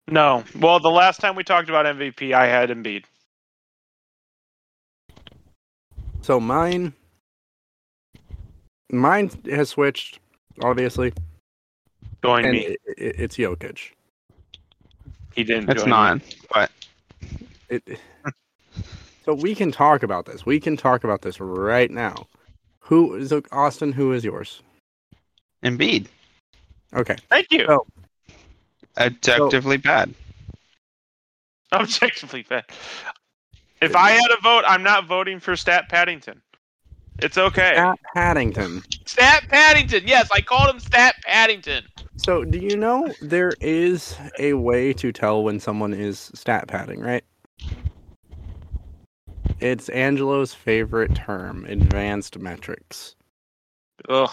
[0.08, 3.04] No, well, the last time we talked about MVP, I had Embiid.
[6.22, 6.92] So mine,
[8.90, 10.18] mine has switched,
[10.62, 11.12] obviously,
[12.22, 12.58] Join and me.
[12.60, 13.92] it, it, it's Jokic.
[15.34, 15.70] He didn't.
[15.70, 16.20] It's join not.
[16.52, 16.70] But
[17.68, 17.82] It,
[19.24, 20.44] so we can talk about this.
[20.44, 22.26] We can talk about this right now.
[22.80, 23.92] Who is Austin?
[23.92, 24.62] Who is yours?
[25.62, 26.06] Embiid,
[26.94, 27.66] Okay, Thank you.
[27.66, 27.86] So-
[28.96, 30.14] objectively bad.
[31.72, 32.64] Objectively bad.
[33.80, 36.40] If I had a vote, I'm not voting for Stat Paddington.
[37.20, 37.72] It's okay.
[37.74, 38.82] Pat Paddington.
[39.06, 40.02] Stat Paddington.
[40.06, 41.84] Yes, I called him Stat Paddington.
[42.16, 47.00] So do you know there is a way to tell when someone is stat padding,
[47.00, 47.24] right?
[49.60, 53.16] It's Angelo's favorite term, advanced metrics.
[54.08, 54.30] Ugh.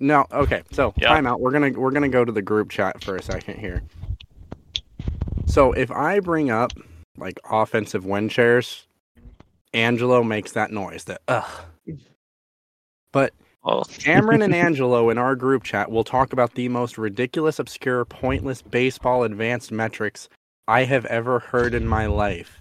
[0.00, 0.62] No, okay.
[0.72, 1.08] So Yeah.
[1.08, 1.40] time out.
[1.40, 3.82] We're gonna we're gonna go to the group chat for a second here.
[5.46, 6.72] So if I bring up
[7.16, 8.86] like offensive win shares,
[9.74, 11.04] Angelo makes that noise.
[11.04, 11.50] That ugh.
[13.12, 13.32] But
[13.64, 13.82] Oh.
[13.84, 18.60] Cameron and Angelo in our group chat will talk about the most ridiculous, obscure, pointless
[18.60, 20.28] baseball advanced metrics
[20.66, 22.60] I have ever heard in my life.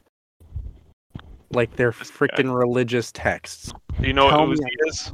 [1.51, 3.73] Like they're freaking religious texts.
[3.99, 5.13] Do you know Tell what Uzi is?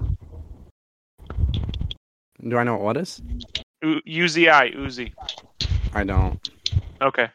[2.48, 3.22] Do I know what is?
[3.82, 4.76] U- UZI.
[4.76, 5.14] Uzi.
[5.94, 6.50] I don't.
[7.02, 7.30] Okay.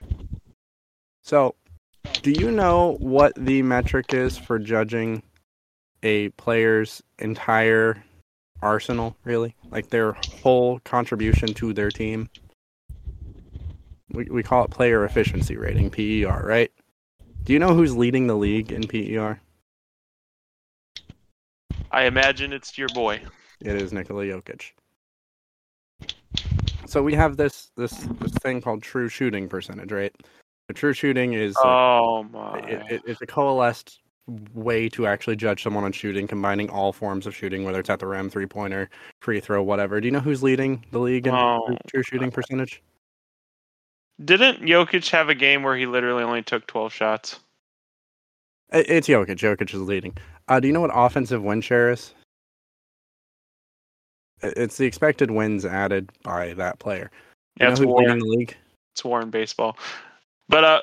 [1.23, 1.55] So,
[2.23, 5.23] do you know what the metric is for judging
[6.03, 8.03] a player's entire
[8.61, 9.55] arsenal, really?
[9.71, 10.13] Like their
[10.43, 12.31] whole contribution to their team?
[14.13, 16.71] We, we call it player efficiency rating, PER, right?
[17.45, 19.41] Do you know who's leading the league in PER?
[21.91, 23.21] I imagine it's your boy.
[23.61, 24.73] It is Nikola Jokic.
[26.87, 30.15] So we have this this this thing called true shooting percentage, right?
[30.69, 32.59] The true shooting is Oh my.
[32.61, 34.01] it, it, it's a coalesced
[34.55, 37.99] way to actually judge someone on shooting, combining all forms of shooting, whether it's at
[37.99, 38.89] the rim, three pointer,
[39.21, 40.01] free throw, whatever.
[40.01, 42.83] Do you know who's leading the league in Oh, true- shooting percentage?
[44.25, 47.41] Didn't Jokic have a game where he literally only took 12 shots?
[48.73, 49.37] I- It's Jokic.
[49.39, 50.17] Jokic is leading.
[50.49, 52.15] Uh, do you know what offensive win share is?
[54.43, 57.11] It's the expected wins added by that player.
[57.59, 58.01] Do Yeah, it's who's war.
[58.03, 58.57] leading the league?
[58.95, 59.77] It's war in baseball.
[60.49, 60.81] But uh,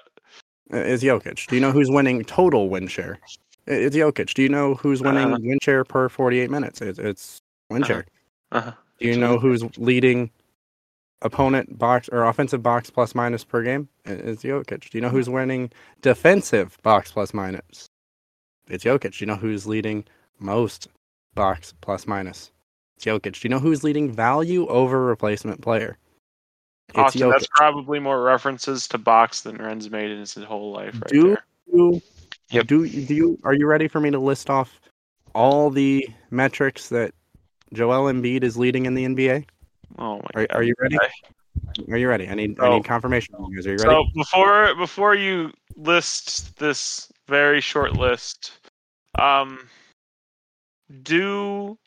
[0.72, 1.48] is Jokic.
[1.48, 3.19] Do you know who's winning total win share?
[3.67, 4.34] It's Jokic.
[4.34, 5.38] Do you know who's winning Uh.
[5.39, 6.82] win share per 48 minutes?
[6.82, 7.88] It's, it's win Uh-huh.
[7.93, 8.06] share.
[8.52, 10.32] uh Do you know who's leading
[11.22, 13.89] opponent box or offensive box plus minus per game?
[14.06, 14.89] It- It's Jokic.
[14.89, 17.88] Do you know who's winning defensive box plus minus?
[18.69, 19.17] It's Jokic.
[19.17, 20.06] Do you know who's leading
[20.39, 20.88] most
[21.36, 22.52] box plus minus?
[22.95, 23.34] It's Jokic.
[23.34, 25.98] Do you know who's leading value over replacement player?
[26.89, 30.95] It's Austin, that's probably more references to box than Rehn's made in his whole life,
[30.95, 31.45] right Do there.
[31.73, 32.02] you,
[32.52, 32.67] Yep.
[32.67, 34.80] do do you are you ready for me to list off
[35.36, 37.13] all the metrics that
[37.73, 39.45] Joel Embiid is leading in the NBA?
[39.99, 40.56] Oh my Are, god.
[40.56, 40.97] are you ready?
[41.91, 42.28] Are you ready?
[42.28, 42.75] I need I Oh.
[42.75, 43.36] need confirmation.
[43.36, 43.67] from you guys.
[43.67, 43.91] Are you ready?
[43.91, 48.60] So before before you list this very short list,
[49.19, 49.69] um,
[51.04, 51.78] do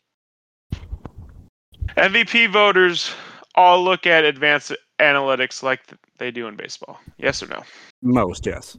[1.97, 3.13] MVP voters
[3.55, 4.71] all look at advanced
[5.03, 5.81] analytics like
[6.17, 6.99] they do in baseball?
[7.17, 7.63] Yes or no?
[8.01, 8.77] most, yes.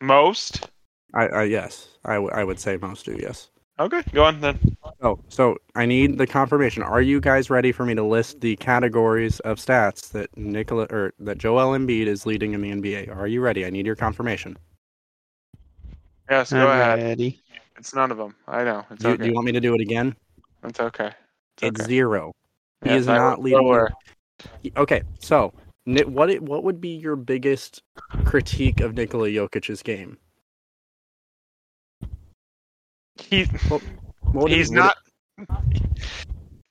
[0.00, 0.68] Most.
[1.14, 1.88] I, I yes.
[2.04, 3.16] I, w- I would say most do.
[3.18, 3.48] Yes.
[3.78, 4.58] Okay, go on then.
[5.02, 6.82] Oh, so I need the confirmation.
[6.82, 11.12] Are you guys ready for me to list the categories of stats that Nikola or
[11.20, 13.14] that Joel Embiid is leading in the NBA?
[13.14, 13.66] Are you ready?
[13.66, 14.56] I need your confirmation.
[16.30, 16.98] Yes, go I'm ahead.
[16.98, 17.42] ready.
[17.76, 18.34] It's none of them.
[18.48, 18.84] I know.
[18.90, 19.22] It's Do, you- okay.
[19.24, 20.16] do you want me to do it again?
[20.64, 21.08] It's okay.
[21.58, 21.88] It's It's okay.
[21.88, 22.32] zero.
[22.82, 23.58] He Yes, is I not leading.
[23.58, 23.90] aware.
[24.76, 27.82] Okay, so Ni- what it, what would be your biggest
[28.24, 30.18] critique of Nikola Jokic's game?
[33.18, 33.82] He, What
[34.34, 34.96] would it- he's it- not.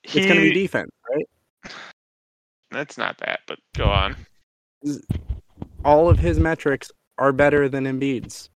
[0.04, 1.72] It's going to be defense, right?
[2.70, 4.16] that's not that, but go on.
[5.84, 8.50] All of his metrics are better than Embiid's.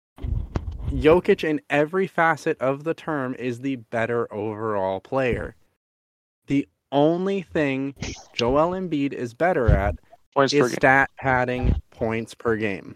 [0.91, 5.55] Jokic, in every facet of the term, is the better overall player.
[6.47, 7.93] The only thing
[8.33, 9.95] Joel Embiid is better at
[10.37, 10.77] Points per is game.
[10.77, 12.95] stat padding points per game.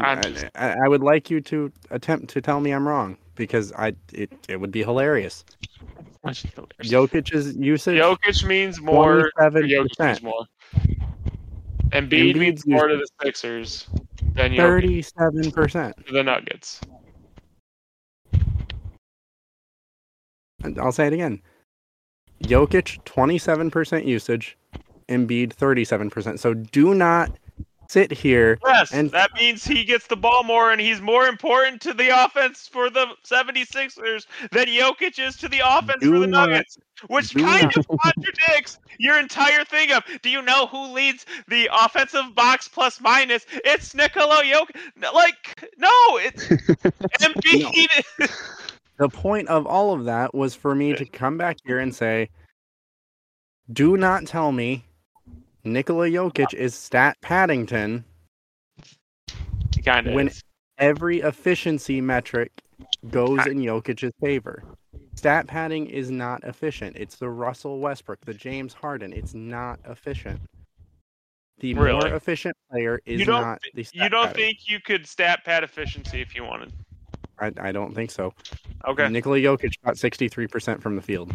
[0.00, 0.22] I,
[0.54, 4.60] I would like you to attempt to tell me I'm wrong because I it, it
[4.60, 5.44] would be hilarious.
[6.24, 9.32] Jokic's usage Jokic means more.
[9.36, 10.46] seven Jokic means more.
[11.90, 13.88] Embiid means more to the Sixers
[14.34, 15.96] than thirty-seven percent.
[16.06, 16.80] to the Nuggets.
[20.62, 21.40] And I'll say it again.
[22.44, 24.56] Jokic twenty-seven percent usage,
[25.08, 26.40] Embiid thirty-seven percent.
[26.40, 27.30] So do not
[27.90, 31.80] sit here Yes, And- that means he gets the ball more and he's more important
[31.80, 36.50] to the offense for the 76ers than Jokic is to the offense for the not-
[36.50, 41.24] Nuggets, which kind not- of contradicts your entire thing of do you know who leads
[41.48, 43.46] the offensive box plus minus?
[43.64, 44.76] It's Nikola Jokic.
[45.14, 46.44] Like, no, it's
[47.22, 47.88] Embiid.
[48.98, 52.28] the point of all of that was for me to come back here and say,
[53.72, 54.84] do not tell me
[55.64, 58.04] Nikola Jokic is stat Paddington
[59.84, 60.42] kind of When- is.
[60.78, 62.50] every efficiency metric
[63.10, 64.62] goes in Jokic's favor.
[65.14, 66.96] Stat padding is not efficient.
[66.96, 69.12] It's the Russell Westbrook, the James Harden.
[69.12, 70.40] It's not efficient.
[71.58, 74.42] The more efficient player is You don't not the You don't padding.
[74.44, 76.72] think you could stat pad efficiency if you wanted?
[77.40, 78.32] I, I don't think so.
[78.86, 79.08] Okay.
[79.08, 81.32] Nikola Jokic shot 63% from the field.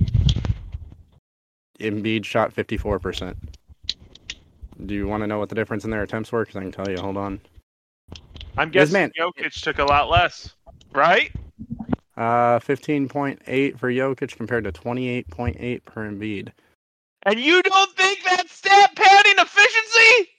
[1.80, 3.36] Embiid shot 54%.
[4.86, 6.46] Do you want to know what the difference in their attempts were?
[6.46, 6.98] Because I can tell you.
[6.98, 7.40] Hold on.
[8.58, 10.54] I'm guessing man- Jokic took a lot less,
[10.94, 11.32] right?
[12.16, 16.52] Uh, 15.8 for Jokic compared to 28.8 per Embiid.
[17.24, 20.30] And you don't think that's stat padding efficiency?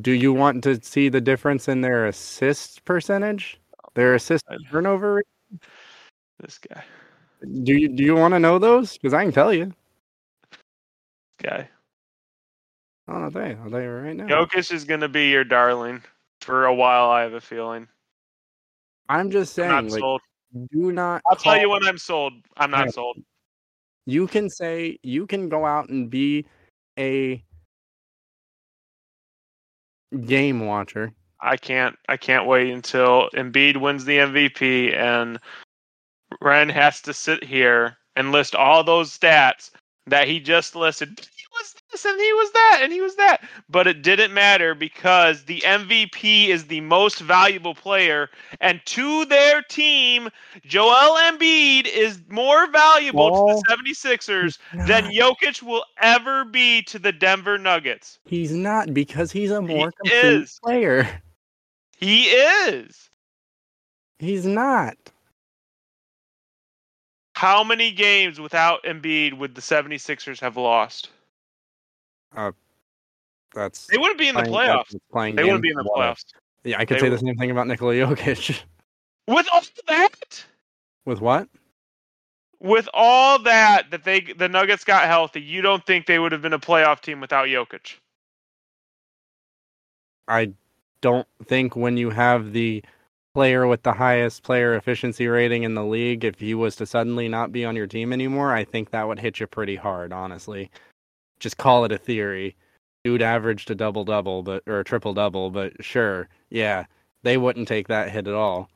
[0.00, 3.60] Do you want to see the difference in their assist percentage?
[3.94, 5.60] Their assist turnover rate?
[6.40, 6.84] This guy.
[7.62, 8.92] Do you do you want to know those?
[8.92, 9.72] Because I can tell you.
[11.42, 11.68] Guy.
[13.08, 13.58] Oh, I'll tell you.
[13.62, 14.26] I'll tell you right now.
[14.26, 16.02] Jokic is gonna be your darling
[16.40, 17.10] for a while.
[17.10, 17.88] I have a feeling.
[19.08, 19.70] I'm just saying.
[19.70, 20.20] I'm not like, sold.
[20.70, 21.22] do not.
[21.28, 22.34] I'll tell you when I'm sold.
[22.56, 22.92] I'm not Yeah.
[22.92, 23.22] sold.
[24.06, 26.46] you can say you can go out and be
[26.98, 27.42] a
[30.26, 31.12] game watcher.
[31.42, 31.98] I can't.
[32.08, 35.38] I can't wait until Embiid wins the MVP and
[36.42, 39.70] Rehn has to sit here and list all those stats
[40.06, 41.08] that he just listed.
[41.36, 44.74] He was this and he was that and he was that, but it didn't matter
[44.74, 50.28] because the MVP is the most valuable player, and to their team,
[50.64, 55.12] Joel Embiid is more valuable to the 76ers than.
[55.12, 58.18] Jokic will ever be to the Denver Nuggets.
[58.24, 60.58] He's not because he's a more He complete is.
[60.62, 61.08] player.
[62.02, 63.08] He is.
[64.18, 64.96] He's not.
[67.36, 71.10] How many games without Embiid would the 76ers have lost?
[72.36, 72.50] Uh,
[73.54, 74.96] That's They wouldn't be in the playing- playoffs.
[75.12, 76.24] playing They wouldn't be in the of playoffs.
[76.64, 78.60] Yeah, I could They say would- the same thing about Nikola Jokic.
[79.28, 80.44] With all that,
[81.04, 81.48] With what?
[82.58, 86.42] with all that that they the Nuggets got healthy, you don't think they would have
[86.42, 87.98] been a playoff team without Jokic?
[90.26, 90.52] I
[91.02, 92.82] don't think when you have the
[93.34, 97.28] player with the highest player efficiency rating in the league, if he was to suddenly
[97.28, 100.70] not be on your team anymore, I think that would hit you pretty hard, honestly.
[101.40, 102.56] Just call it a theory.
[103.04, 106.86] Dude averaged a double double, but or a triple double, but sure, yeah,
[107.24, 108.70] they wouldn't take that hit at all.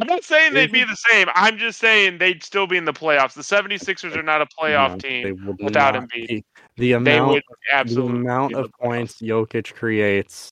[0.00, 1.26] I'm not saying they'd be the same.
[1.34, 3.34] I'm just saying they'd still be in the playoffs.
[3.34, 5.56] The 76ers are not a playoff No, team.
[5.60, 6.28] without Embiid.
[6.28, 6.44] be.
[6.76, 7.42] The amount
[7.86, 10.50] the amount of points Jokic creates.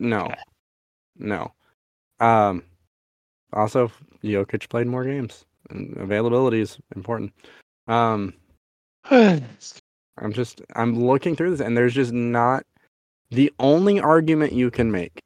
[0.00, 0.32] No,
[1.16, 1.52] no.
[2.18, 2.64] Um.
[3.52, 3.92] Also,
[4.24, 7.32] Jokic played more games, and availability is important.
[7.86, 8.34] Um.
[9.10, 12.64] I'm just I'm looking through this, and there's just not
[13.30, 15.22] the only argument you can make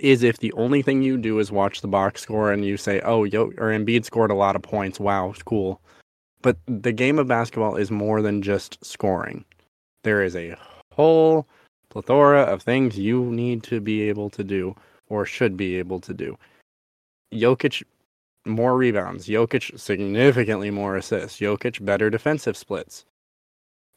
[0.00, 3.00] is if the only thing you do is watch the box score and you say,
[3.00, 4.98] "Oh, Yo or Embiid scored a lot of points.
[5.00, 5.80] Wow, cool."
[6.42, 9.44] But the game of basketball is more than just scoring.
[10.02, 10.56] There is a
[10.92, 11.46] whole
[11.94, 14.74] plethora of things you need to be able to do
[15.08, 16.36] or should be able to do.
[17.32, 17.84] Jokic
[18.44, 23.04] more rebounds, Jokic significantly more assists, Jokic better defensive splits.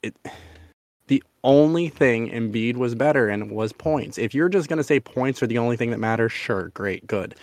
[0.03, 0.15] It
[1.07, 4.17] the only thing Embiid was better in was points.
[4.17, 7.07] If you're just going to say points are the only thing that matters, sure, great,
[7.07, 7.35] good.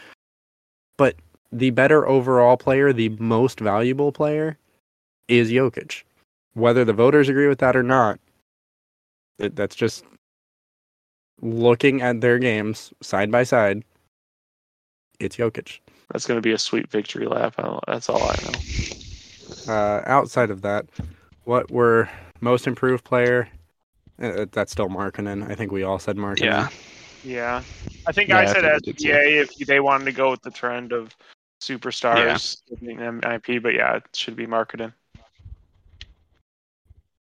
[0.98, 1.16] But
[1.50, 4.59] the better overall player, the most valuable player,
[5.28, 6.02] is Jokic.
[6.52, 8.20] Whether the voters agree with that or not,
[9.38, 10.05] it, that's just
[11.45, 13.84] looking at their games side by side.
[15.20, 15.78] It's Jokic.
[16.11, 17.55] That's going to be a sweet victory lap.
[17.86, 19.72] That's all I know.
[19.72, 20.86] Uh, outside of that,
[21.45, 22.09] what were
[22.40, 23.49] most improved player?
[24.20, 25.51] Uh, that's still Markkanen.
[25.51, 26.45] I think we all said Markkanen.
[26.45, 26.68] Yeah.
[27.24, 27.62] Yeah,
[28.07, 28.97] I think Yeah, I I said think I did.
[28.99, 31.16] SGA if they wanted to go with the trend of
[31.61, 34.92] superstars getting MIP, but yeah, it should be marketing.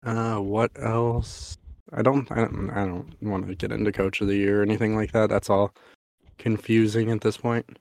[0.06, 1.58] Uh, what else?
[1.94, 4.64] I don't, I don't, I don't want to get into coach of the year or
[4.64, 5.30] anything like that.
[5.30, 5.74] That's all
[6.38, 7.78] confusing at this point.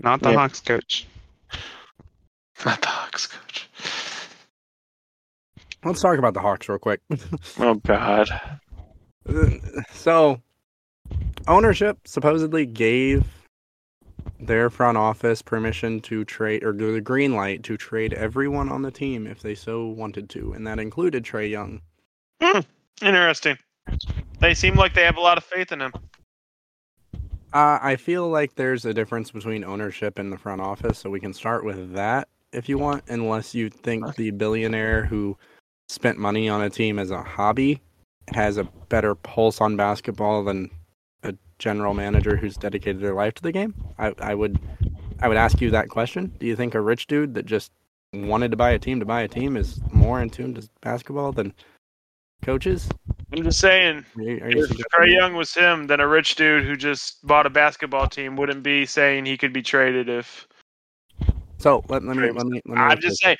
[0.00, 0.36] Not the Yeah.
[0.36, 1.06] Hawks coach.
[2.64, 3.68] Not the Hawks coach.
[5.84, 7.00] Let's talk about the Hawks real quick.
[7.58, 8.28] Oh God.
[9.92, 10.40] so,
[11.48, 13.24] ownership supposedly gave
[14.38, 18.90] their front office permission to trade or the green light to trade everyone on the
[18.90, 21.80] team if they so wanted to, and that included Trae Young.
[22.42, 22.60] Hmm.
[23.02, 23.58] Interesting.
[24.40, 25.92] They seem like they have a lot of faith in him.
[27.52, 31.20] Uh, I feel like there's a difference between ownership and the front office, so we
[31.20, 35.36] can start with that if you want, unless you think the billionaire who
[35.88, 37.80] spent money on a team as a hobby
[38.34, 40.70] has a better pulse on basketball than
[41.22, 43.74] a general manager who's dedicated their life to the game.
[43.98, 44.58] I, I would
[45.20, 46.34] I would ask you that question.
[46.38, 47.72] Do you think a rich dude that just
[48.12, 51.32] wanted to buy a team to buy a team is more in tune to basketball
[51.32, 51.54] than
[52.42, 52.88] coaches?
[53.32, 55.12] I'm just saying, if Trae?
[55.12, 58.86] Young was him, then a rich dude who just bought a basketball team wouldn't be
[58.86, 60.46] saying he could be traded if
[61.58, 62.82] So let, let me let me let me.
[62.82, 63.36] I'm just saying,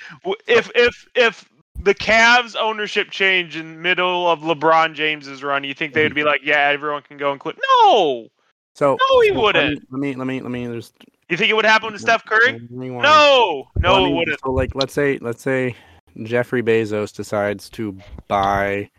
[0.46, 1.48] if if if
[1.82, 6.24] the Cavs ownership change in middle of LeBron James's run, you think they would be
[6.24, 7.56] like, yeah, everyone can go and quit?
[7.84, 8.28] No,
[8.74, 9.86] So no, he so wouldn't.
[9.90, 10.94] Let me let me let me just
[11.28, 12.60] You think it would happen to Steph Curry?
[12.70, 14.40] No, no, it wouldn't.
[14.40, 15.76] So like let's say let's say
[16.22, 17.96] Jeffrey Bezos decides to
[18.28, 18.90] buy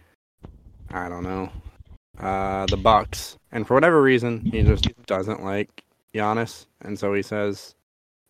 [0.91, 1.51] I don't know
[2.19, 7.21] uh the Bucks and for whatever reason he just doesn't like Giannis and so he
[7.21, 7.75] says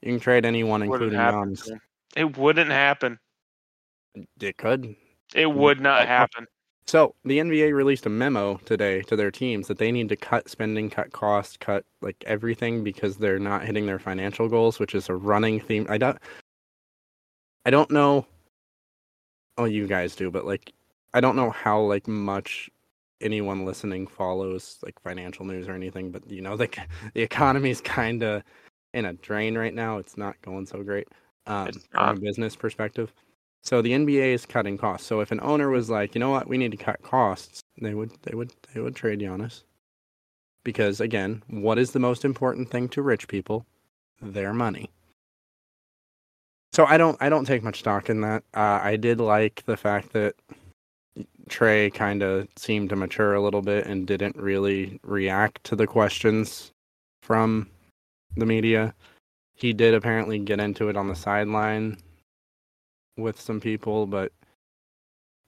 [0.02, 1.56] you can trade anyone including happen.
[1.56, 1.80] Giannis.
[2.16, 3.20] It wouldn't happen.
[4.40, 4.96] It could.
[5.36, 6.48] It would not happen.
[6.88, 10.50] So the NBA released a memo today to their teams that they need to cut
[10.50, 15.10] spending, cut costs, cut like everything because they're not hitting their financial goals, which is
[15.10, 15.86] a running theme.
[15.90, 16.18] I don't,
[17.66, 18.26] I don't know.
[19.58, 20.74] Oh, you guys do, but like,
[21.14, 22.70] I don't know how like much
[23.22, 26.12] anyone listening follows like financial news or anything.
[26.12, 26.70] But you know, the
[27.14, 28.44] the economy's kind of
[28.94, 29.98] in a drain right now.
[29.98, 31.08] It's not going so great
[31.48, 33.14] um, from a business perspective.
[33.64, 35.08] So the NBA is cutting costs.
[35.08, 37.94] So if an owner was like, you know what, we need to cut costs, they
[37.94, 39.64] would they would they would trade Giannis.
[40.64, 43.66] Because again, what is the most important thing to rich people?
[44.22, 44.90] Their money.
[46.78, 48.44] So I don't I don't take much stock in that.
[48.54, 50.36] Uh, I did like the fact that
[51.50, 55.88] Trae kind of seemed to mature a little bit and didn't really react to the
[55.88, 56.72] questions
[57.24, 57.68] from
[58.36, 58.94] the media.
[59.56, 61.98] He did apparently get into it on the sideline
[63.18, 64.32] with some people, but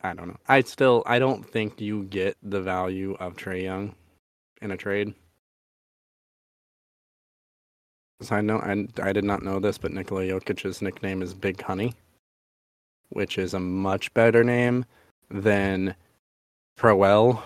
[0.02, 0.40] I don't know.
[0.48, 3.94] I still I don't think you get the value of Trae Young
[4.64, 5.14] in a trade.
[8.22, 11.94] Side note, I, I did not know this, but Nikola Jokic's nickname is Big Honey,
[13.10, 14.84] which is a much better name
[15.30, 15.96] than
[16.78, 17.42] Proel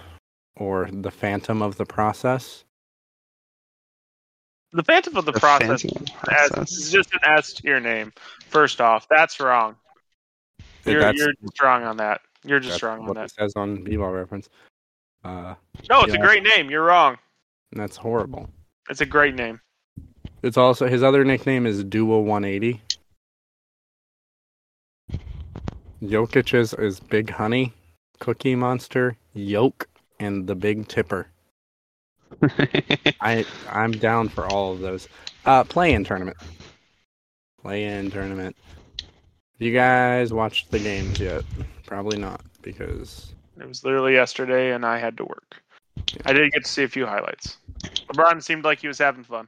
[0.55, 2.63] or the Phantom of the Process.
[4.71, 6.71] The Phantom of the, The process, Phantom process.
[6.71, 8.11] is just an S tier name.
[8.47, 9.75] First off, that's wrong.
[10.85, 12.21] You're, That's- you're just wrong on that.
[12.43, 13.25] You're just that's wrong on what that.
[13.25, 14.49] it says on b-ball reference.
[15.23, 15.53] Uh,
[15.89, 16.69] No, it's a great name.
[16.71, 17.17] You're wrong.
[17.71, 18.49] that's horrible.
[18.89, 19.61] It's a great name.
[20.43, 22.81] It's also his other nickname is Duo 180.
[26.03, 27.71] Jokic's is Big Honey,
[28.19, 29.87] Cookie Monster, Yolk,
[30.19, 31.27] and the Big Tipper.
[33.21, 35.07] I I'm down for all of those.
[35.45, 36.35] Uh, play-in tournament.
[37.61, 38.57] Play-in tournament.
[39.59, 41.45] You guys watched the games yet?
[41.85, 45.63] Probably not because It was literally yesterday, and I had to work.
[46.25, 47.59] I did get to see a few highlights.
[48.09, 49.47] LeBron seemed like he was having fun.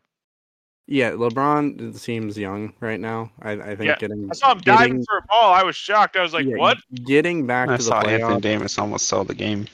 [0.87, 3.31] Yeah, LeBron seems young right now.
[3.41, 5.53] I I think Yeah, getting I saw him getting, diving for a ball.
[5.53, 6.15] I was shocked.
[6.15, 8.41] I was like, yeah, "What?" Getting back I to the saw Anthony.
[8.41, 9.67] Davis almost sell the game.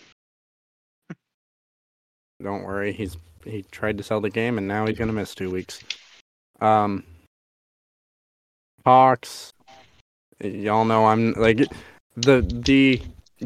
[2.42, 5.52] Don't worry, he's he tried to sell the game and now he's gonna miss two
[5.52, 5.82] weeks.
[6.62, 7.04] Um,
[8.86, 9.52] Hawks,
[10.40, 11.68] y'all know I'm like
[12.16, 13.02] the the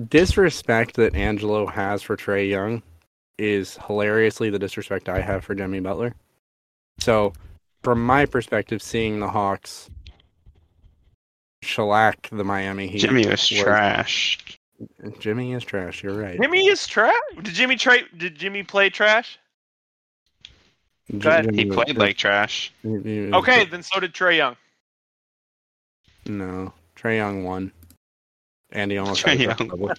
[0.08, 2.84] disrespect that Angelo has for Trae Young
[3.38, 6.14] is hilariously the disrespect I have for Jimmy Butler.
[7.00, 7.34] So,
[7.86, 9.90] from my perspective, seeing the Hawks
[11.62, 14.40] shellac the Miami Heat, Jimmy was was- trash.
[15.20, 16.04] Jimmy is trash.
[16.04, 16.38] You're right.
[16.42, 17.14] Jimmy is trash.
[17.36, 19.40] Did Jimmy tra- Did Jimmy play trash?
[21.18, 21.56] Go ahead.
[21.56, 22.74] He played like trash.
[22.84, 24.58] he- he Okay, then so did Trae Young.
[26.26, 27.72] No, Trae Young won,
[28.72, 29.96] and he almost Trae had Young.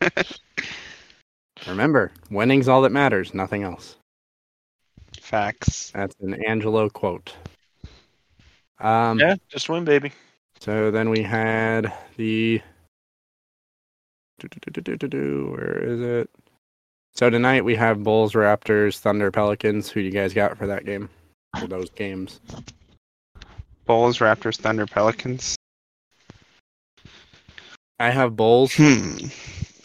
[1.68, 3.96] Remember, winning's all that matters, nothing else.
[5.28, 5.90] Facts.
[5.94, 7.34] That's an Angelo quote.
[8.80, 10.10] Um, Yeah, just win, baby.
[10.58, 12.62] So then we had the.
[14.40, 16.30] Where is it?
[17.14, 19.90] So tonight we have Bulls, Raptors, Thunder, Pelicans.
[19.90, 21.10] Who do you guys got for that game?
[21.60, 22.40] For those games.
[23.84, 25.56] Bulls, Raptors, Thunder, Pelicans.
[28.00, 28.72] I have Bulls.
[28.74, 29.16] Hmm.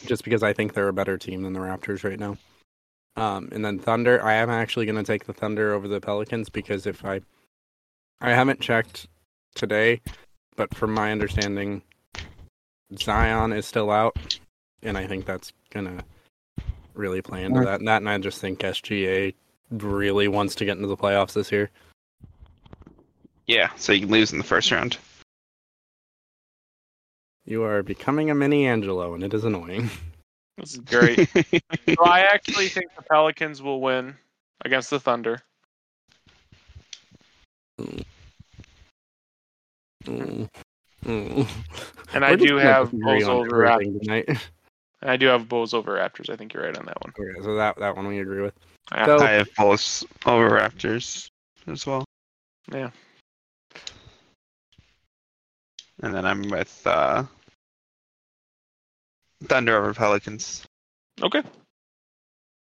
[0.06, 2.38] just because I think they're a better team than the Raptors right now.
[3.16, 6.50] Um, and then Thunder, I am actually going to take the Thunder over the Pelicans
[6.50, 7.22] because if I,
[8.22, 9.08] I haven't checked
[9.56, 10.02] today,
[10.56, 11.82] but from my understanding,
[12.98, 14.40] Zion is still out,
[14.82, 16.04] and I think that's gonna
[16.94, 17.80] really play into that.
[17.80, 19.34] And that, and I just think SGA
[19.72, 21.70] really wants to get into the playoffs this year.
[23.48, 24.98] Yeah, so you can lose in the first round.
[27.46, 29.90] You are becoming a mini Angelo, and it is annoying.
[30.58, 31.30] This is great.
[31.88, 34.16] so I actually think the Pelicans will win
[34.64, 35.42] against the Thunder.
[40.06, 40.48] Mm.
[42.14, 44.30] And I do have disagree Bulls over everything tonight.
[45.02, 46.30] And I do have Bulls over Raptors.
[46.30, 47.12] I think you're right on that one.
[47.20, 48.54] Okay, so that that one we agree with.
[48.94, 49.06] Yeah.
[49.06, 51.30] So I have Bulls over Raptors
[51.68, 52.06] as well.
[52.72, 52.90] Yeah.
[56.02, 57.26] And then I'm with uh,
[59.48, 60.66] Thunder over Pelicans.
[61.22, 61.42] Okay.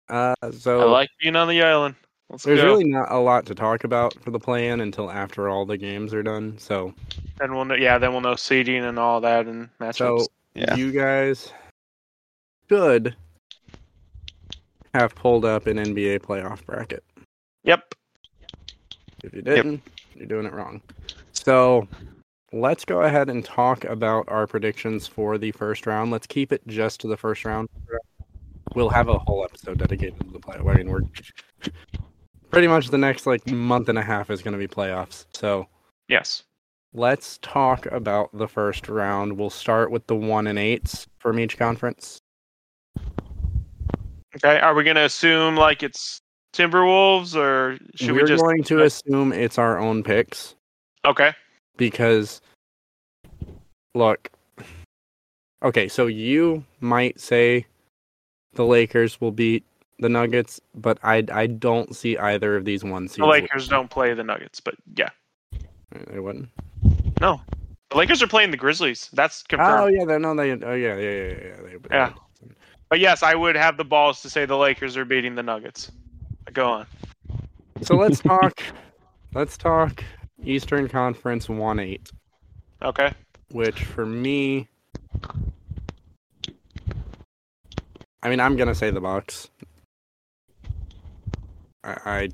[0.09, 1.95] uh, so I like being on the island.
[2.30, 2.66] Let's there's go.
[2.66, 6.13] really not a lot to talk about for the play-in until after all the games
[6.13, 6.57] are done.
[6.57, 6.93] So
[7.39, 9.95] Then we'll know, yeah, then we'll know seeding and all that and matchups.
[9.95, 10.76] so Yeah.
[10.76, 11.51] you guys
[12.68, 13.16] should
[14.95, 17.03] have pulled up an NBA playoff bracket.
[17.63, 17.93] yep.
[19.24, 19.82] If you didn't,
[20.16, 20.82] you're doing it wrong.
[21.34, 21.88] So
[22.56, 26.10] let's go ahead and talk about our predictions for the first round.
[26.10, 27.68] Let's keep it just to the first round.
[28.74, 30.58] We'll have a whole episode dedicated to the play.
[30.58, 31.01] I mean, we're
[32.49, 35.26] pretty much the next like month and a half is going to be playoffs.
[35.34, 35.68] So
[36.08, 36.43] Yes.
[36.93, 39.38] let's talk about the first round.
[39.38, 42.22] We'll start with the one and eights from each conference.
[44.38, 44.60] Okay.
[44.60, 46.22] Are we gonna assume like it's
[46.53, 50.56] Timberwolves or should We're we just going to assume it's our own picks.
[51.06, 51.34] Okay.
[51.78, 52.41] Because
[53.93, 54.30] look
[55.63, 57.65] okay so you might say
[58.53, 59.63] the lakers will beat
[59.99, 63.89] the nuggets but i i don't see either of these one seeds The Lakers don't
[63.89, 65.09] play the Nuggets, but yeah.
[65.53, 66.49] Uh, they wouldn't
[67.21, 67.41] No.
[67.91, 69.09] The Lakers are playing the Grizzlies.
[69.13, 71.55] That's confirmed oh yeah they no they oh yeah yeah yeah yeah, yeah.
[71.61, 72.13] They, Yeah.
[72.89, 75.91] But yes, I would have the balls to say the Lakers are beating the Nuggets.
[76.53, 76.88] Go on.
[77.82, 78.61] so let's talk
[79.34, 80.03] let's talk
[80.43, 82.09] eastern conference 1-8
[82.81, 83.11] Okay.
[83.51, 84.67] which for me
[88.21, 89.49] i mean i'm gonna say the bucks
[91.83, 92.29] i, I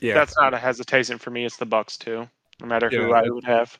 [0.00, 1.44] yeah That's not a hesitation for me.
[1.44, 2.28] It's the Bucks too.
[2.60, 3.78] No matter who I would have.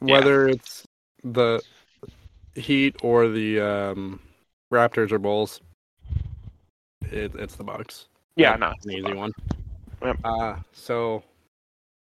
[0.00, 0.84] whether it's
[1.22, 1.62] the
[2.56, 4.20] heat or the um,
[4.72, 5.60] raptors or bulls
[7.12, 9.32] it, it's the bucks Yeah, not an easy one
[10.06, 10.18] Yep.
[10.24, 11.24] uh so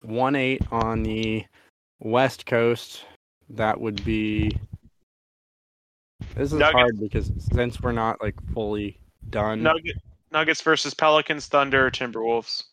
[0.05, 1.45] 1-8 on the
[2.01, 3.05] west coast
[3.51, 4.57] that would be
[6.34, 6.72] this is Nuggets.
[6.72, 8.99] hard because since we're not like fully
[9.30, 9.97] done Nugget,
[10.32, 12.64] Nuggets versus Pelicans, Thunder, Timberwolves.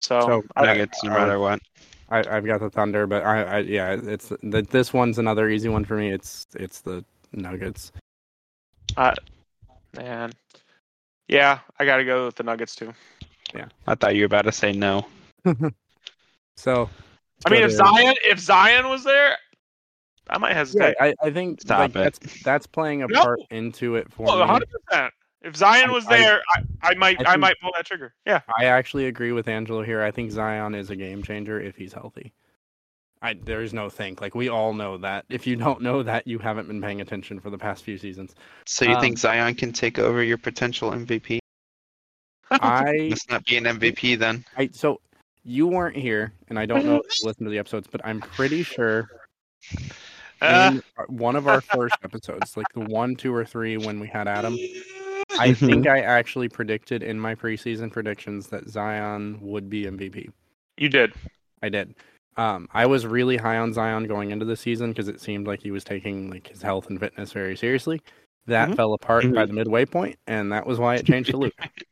[0.00, 1.60] So, So, I, Nuggets, no uh, matter what.
[2.10, 5.68] I, I've got the Thunder, but I, I yeah, it's the, this one's another easy
[5.68, 6.10] one for me.
[6.10, 7.92] It's it's the Nuggets.
[9.96, 10.32] man,
[11.28, 12.92] yeah, I got to go with the Nuggets too.
[13.86, 15.06] I thought you were about to say no.
[16.56, 16.88] So
[17.46, 19.36] I mean, if to- Zion, if Zion was there,
[20.28, 20.96] I might yeah, hesitate.
[21.00, 21.94] I, I think Stop like, it.
[21.94, 23.22] that's that's playing a No.
[23.22, 24.40] part into it for Oh, me.
[24.40, 25.14] 100 percent.
[25.42, 28.14] If Zion was I- there, I, I might, I I, might pull that trigger.
[28.26, 30.02] Yeah, I actually agree with Angelo here.
[30.02, 32.32] I think Zion is a game changer if he's healthy.
[33.22, 34.20] I there's no think.
[34.20, 35.24] Like we all know that.
[35.30, 38.34] If you don't know that, you haven't been paying attention for the past few seasons.
[38.66, 41.38] So you Um, think Zion can take over your potential MVP?
[42.60, 44.44] I Must not be an MVP then.
[44.56, 45.00] I so
[45.44, 48.20] you weren't here, and I don't know if you listened to the episodes, but I'm
[48.20, 49.08] pretty sure
[50.40, 54.00] Uh, in our- one of our first episodes, like the one, two, or three, when
[54.00, 55.40] we had Adam, Mm-hmm.
[55.40, 60.28] I think I actually predicted in my preseason predictions that Zion would be MVP.
[60.76, 61.14] you did.
[61.62, 61.94] I did.
[62.36, 65.62] Um, I was really high on Zion going into the season because it seemed like
[65.62, 68.02] he was taking like his health and fitness very seriously.
[68.46, 68.76] That Mhm.
[68.76, 71.54] fell apart by the midway point, and that was why it changed to Luke.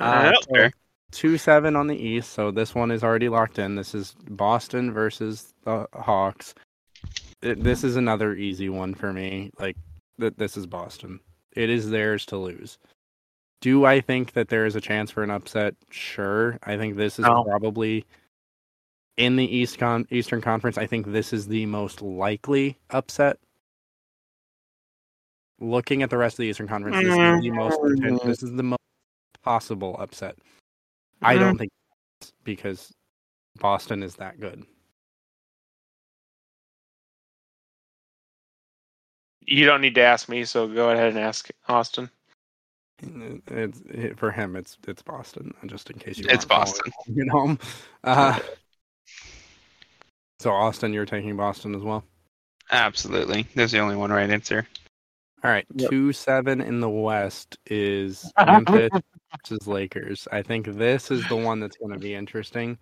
[0.00, 0.70] Uh, so
[1.12, 3.76] two seven on the East, so this one is already locked in.
[3.76, 6.54] This is Boston versus the Hawks.
[7.42, 9.50] It- this is another easy one for me.
[9.58, 9.76] Like
[10.18, 11.20] th- this is Boston.
[11.54, 12.78] It is theirs to lose.
[13.60, 15.74] Do I think that there is a chance for an upset?
[15.90, 16.58] Sure.
[16.64, 17.44] I think this is No.
[17.44, 18.04] probably
[19.16, 20.76] in the East Con- Eastern Conference.
[20.76, 23.38] I think this is the most likely upset.
[25.60, 28.62] Looking at the rest of the Eastern Conference, this is the most this is the
[28.64, 28.80] most
[29.44, 30.36] possible upset.
[31.22, 31.70] I don't think
[32.44, 32.92] because
[33.58, 34.64] Boston is that good.
[39.46, 42.10] You don't need to ask me, so go ahead and ask Austin.
[43.02, 44.56] It's it, for him.
[44.56, 45.52] It's it's Boston.
[45.66, 46.24] Just in case you.
[46.28, 46.90] It's Boston.
[47.06, 47.58] along at home.
[48.02, 48.38] Uh,
[50.40, 52.04] so Austin, you're taking Boston as well.
[52.70, 53.46] Absolutely.
[53.54, 54.66] There's the only one right answer.
[55.42, 55.90] All right, Yep.
[55.90, 58.88] two seven in the West is Memphis
[59.42, 60.28] versus Lakers.
[60.32, 62.78] I think this is the one that's going to be interesting.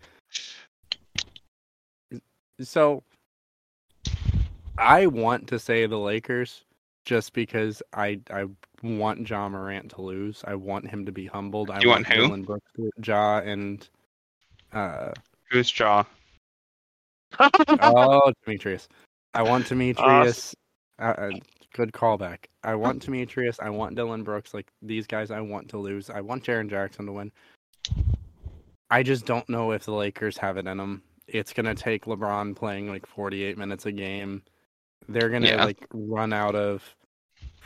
[2.60, 3.02] So,
[4.78, 6.64] I want to say the Lakers,
[7.04, 8.46] just because I I
[8.82, 10.42] want Ja Morant to lose.
[10.46, 11.70] I want him to be humbled.
[11.70, 12.14] I You want who?
[12.26, 13.88] Dillon Brooks, to- Ja, and
[14.72, 15.12] uh
[15.50, 16.04] Who's Jaw?
[17.38, 18.88] oh Demetrius.
[19.34, 20.54] I want Demetrius.
[20.98, 21.30] Uh,
[21.72, 22.44] good callback.
[22.62, 23.58] I want Demetrius.
[23.60, 24.54] I want Dillon Brooks.
[24.54, 26.10] Like these guys, I want to lose.
[26.10, 27.32] I want Jaren Jackson to win.
[28.90, 31.02] I just don't know if the Lakers have it in them.
[31.26, 34.42] It's gonna take LeBron playing like 48 minutes a game.
[35.08, 35.64] They're gonna Yeah.
[35.64, 36.82] like run out of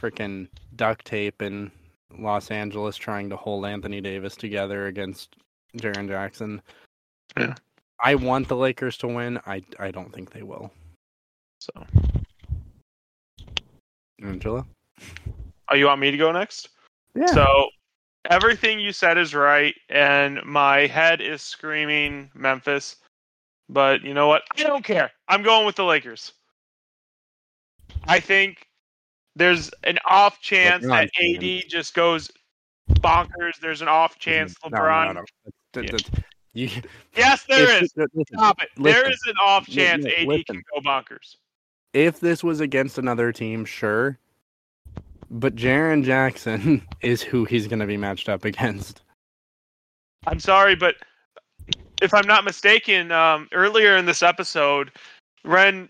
[0.00, 1.72] freaking duct tape in
[2.18, 5.36] Los Angeles trying to hold Anthony Davis together against
[5.78, 6.62] Jaren Jackson.
[7.36, 7.54] Yeah.
[8.02, 9.40] I want the Lakers to win.
[9.46, 10.70] I I don't think they will.
[11.58, 11.72] so,
[14.22, 14.66] Angelo.
[15.70, 16.68] oh, you want me to go next?
[17.14, 17.26] Yeah.
[17.26, 17.68] So,
[18.30, 22.96] everything you said is right, and my head is screaming Memphis.
[23.68, 24.42] But you know what?
[24.56, 25.10] I don't care.
[25.28, 26.32] I'm going with the Lakers.
[28.06, 28.68] I think
[29.34, 32.30] there's an off chance that AD just goes
[32.90, 33.58] bonkers.
[33.60, 35.82] There's an off chance No, no, no, no.
[35.82, 35.98] Yeah.
[36.52, 36.70] you-
[37.16, 37.92] Yes, there is.
[37.98, 38.68] Uh, listen, Stop it.
[38.76, 39.12] there listen.
[39.12, 40.44] is an off chance no, AD listen.
[40.44, 41.36] can go bonkers.
[41.96, 44.18] If this was against another team, sure.
[45.30, 49.00] But Jaren Jackson is who he's going to be matched up against.
[50.26, 50.96] I'm sorry, but
[52.02, 54.90] if I'm not mistaken, um, earlier in this episode,
[55.46, 55.88] Rehn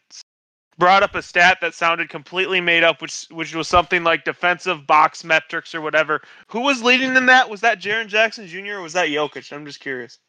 [0.78, 4.86] brought up a stat that sounded completely made up, which which was something like defensive
[4.86, 6.22] box metrics or whatever.
[6.46, 7.50] Who was leading in that?
[7.50, 8.74] Was that Jaren Jackson Jr.
[8.74, 9.52] or was that Jokic?
[9.52, 10.20] I'm just curious.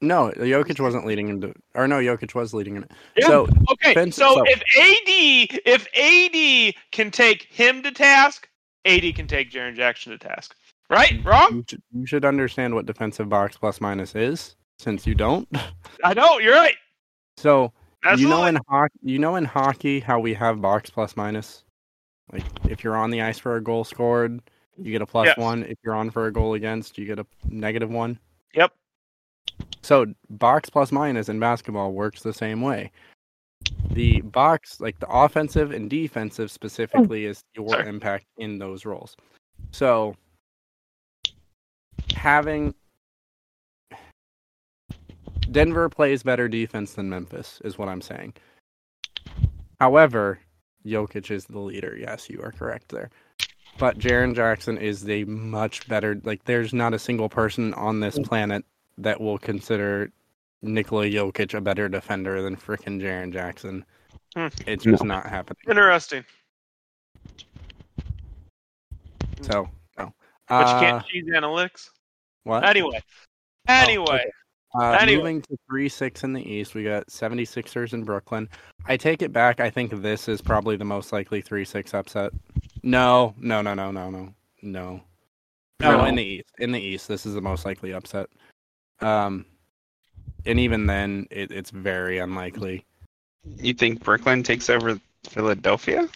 [0.00, 2.86] No, Jokic wasn't leading into, or no, Jokic was leading in.
[3.16, 3.26] Yeah.
[3.28, 8.48] So Okay, so so- if AD if AD can take him to task,
[8.84, 10.54] AD can take Jaren Jackson to task.
[10.90, 11.18] Right?
[11.24, 11.48] Wrong?
[11.56, 15.48] you should, you should understand what defensive box plus minus is, since you don't.
[16.04, 16.38] I know.
[16.38, 16.74] You're right.
[17.38, 17.72] So
[18.04, 18.22] Absolutely.
[18.22, 21.64] you know in hockey, you know in hockey how we have box plus minus.
[22.32, 24.40] Like if you're on the ice for a goal scored,
[24.76, 25.38] you get a plus Yes.
[25.38, 25.62] one.
[25.64, 28.18] If you're on for a goal against, you get a negative one.
[28.54, 28.72] Yep.
[29.84, 32.90] So box plus minus in basketball works the same way.
[33.90, 37.86] The box, like the offensive and defensive specifically, is your Sorry.
[37.86, 39.14] impact in those roles.
[39.72, 40.16] So
[42.14, 42.74] having
[45.50, 48.32] Denver plays better defense than Memphis is what I'm saying.
[49.82, 50.40] However,
[50.86, 51.94] Jokic is the leader.
[52.00, 53.10] Yes, you are correct there.
[53.78, 56.18] But Jaren Jackson is the much better.
[56.24, 58.24] Like, there's not a single person on this mm.
[58.24, 58.64] planet
[58.98, 60.10] that will consider
[60.62, 63.84] Nikola Jokic a better defender than frickin' Jaren Jackson.
[64.34, 64.48] Hmm.
[64.66, 65.58] It's just not happening.
[65.68, 66.24] Interesting.
[69.42, 69.68] So,
[69.98, 70.12] no.
[70.48, 71.90] But you Uh, can't cheese analytics.
[72.44, 72.64] what?
[72.66, 73.00] Anyway.
[73.68, 74.04] Anyway.
[74.06, 74.30] okay.
[74.74, 75.18] Uh, Anyway.
[75.18, 78.48] Moving to 3 6 in the East, we got 76ers in Brooklyn.
[78.86, 79.60] I take it back.
[79.60, 82.32] I think this is probably the most likely 3 6 upset.
[82.82, 84.34] No, no, no, no, no, no.
[84.62, 85.00] No.
[85.80, 86.04] No, No.
[86.06, 86.50] in the East.
[86.58, 88.28] In the East, this is the most likely upset.
[89.00, 89.44] Um,
[90.46, 92.84] and even then, it, it's very unlikely.
[93.58, 96.08] You think Brooklyn takes over Philadelphia?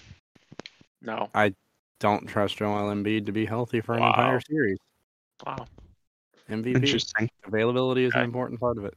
[1.02, 1.28] No.
[1.34, 1.54] I
[2.00, 4.08] don't trust Joel Embiid to be healthy for an Wow.
[4.10, 4.78] entire series.
[5.46, 5.66] Wow.
[6.50, 7.28] MVP Interesting.
[7.46, 8.94] availability is an important part of it.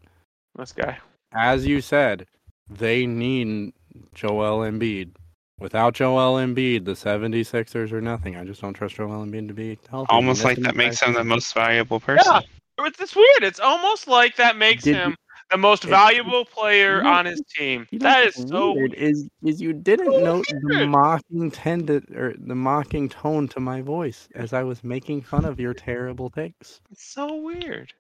[0.56, 0.98] This guy.
[1.34, 2.26] as you said,
[2.70, 3.74] they need
[4.14, 5.12] Joel Embiid.
[5.60, 8.36] Without Joel Embiid, the 76ers are nothing.
[8.36, 10.08] I just don't trust Joel Embiid to be healthy.
[10.10, 12.26] Almost like that makes him the most valuable person.
[12.34, 12.42] Yeah.
[12.86, 13.44] It's, it's weird.
[13.44, 15.16] It's almost like that makes Did him
[15.52, 17.88] the most valuable player on his team.
[17.92, 22.10] You know That is so weird is is you didn't So note the mocking tended
[22.16, 26.30] or the mocking tone to my voice as I was making fun of your terrible
[26.30, 26.82] takes.
[26.92, 27.94] it's so weird.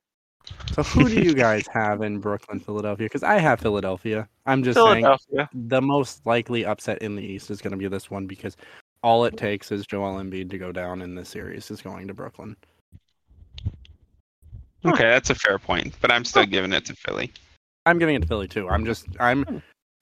[0.73, 3.05] So who do you guys have in Brooklyn, Philadelphia?
[3.05, 4.27] Because I have Philadelphia.
[4.45, 5.05] I'm just saying
[5.53, 8.57] the most likely upset in the East is going to be this one because
[9.03, 12.13] all it takes is Joel Embiid to go down in this series is going to
[12.13, 12.55] Brooklyn.
[14.85, 17.31] Okay, that's a fair point, but I'm still giving it to Philly.
[17.85, 18.67] I'm giving it to Philly too.
[18.69, 19.57] I'm just I'm Hmm.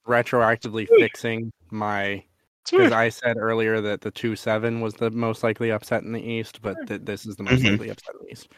[0.06, 2.22] retroactively fixing my
[2.62, 2.92] It's because.
[2.92, 6.62] I said earlier that the two seven was the most likely upset in the East,
[6.62, 7.72] but th- this is the most Mhm.
[7.72, 8.48] likely upset in the East.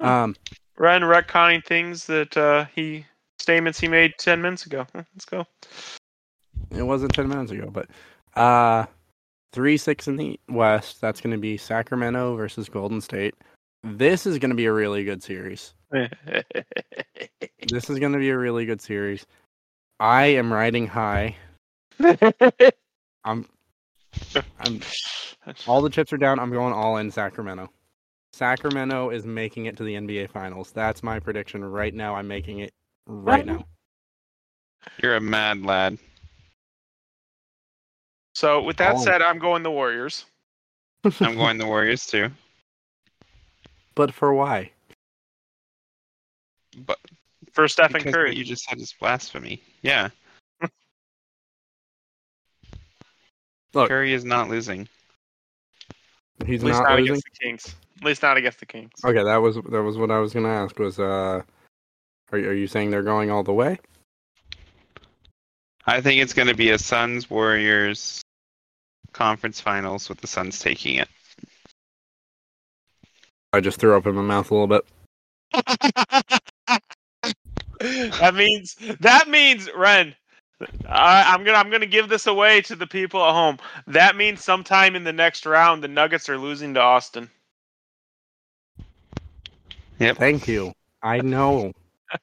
[0.00, 0.06] Hmm.
[0.06, 0.36] Um,
[0.78, 3.04] Rehn retconning things that uh, he
[3.38, 4.86] statements he made ten minutes ago.
[4.94, 5.46] Let's go.
[6.70, 7.88] it wasn't ten minutes ago, but
[8.40, 8.86] uh,
[9.52, 11.00] three six in the West.
[11.00, 13.34] That's going to be Sacramento versus Golden State.
[13.82, 15.74] This is going to be a really good series.
[17.68, 19.26] This is going to be a really good series.
[20.00, 21.36] I am riding high.
[23.24, 23.46] I'm
[24.58, 24.80] I'm
[25.68, 26.40] all the chips are down.
[26.40, 27.70] I'm going all in Sacramento.
[28.32, 30.72] Sacramento is making it to the NBA Finals.
[30.72, 32.16] That's my prediction right now.
[32.16, 32.72] I'm making it
[33.06, 33.66] right now.
[35.02, 35.98] You're a mad lad.
[38.34, 39.04] so with that Oh.
[39.04, 40.24] said, I'm going the Warriors.
[41.20, 42.30] I'm going the Warriors too.
[44.00, 44.70] But for why?
[46.86, 46.98] But
[47.52, 48.34] For Stephen because Curry.
[48.34, 49.60] you just said is blasphemy.
[49.82, 50.08] Yeah.
[53.74, 53.90] Look.
[53.90, 54.88] Curry is not losing.
[56.46, 57.12] He's At least not not, losing.
[57.12, 57.74] against the Kings.
[57.98, 58.92] At least not against the Kings.
[59.04, 60.78] Okay, that was that was what I was gonna ask.
[60.78, 61.42] Was uh,
[62.32, 63.78] are are you saying they're going all the way?
[65.84, 68.22] I think it's going to be a Suns Warriors
[69.12, 71.08] conference finals with the Suns taking it.
[73.52, 74.84] I just threw up in my mouth a little bit.
[77.80, 80.14] that means that means Rehn.
[80.86, 83.58] I, I'm gonna I'm gonna give this away to the people at home.
[83.86, 87.30] That means sometime in the next round, the Nuggets are losing to Austin.
[89.98, 90.72] Thank you.
[91.02, 91.72] I know.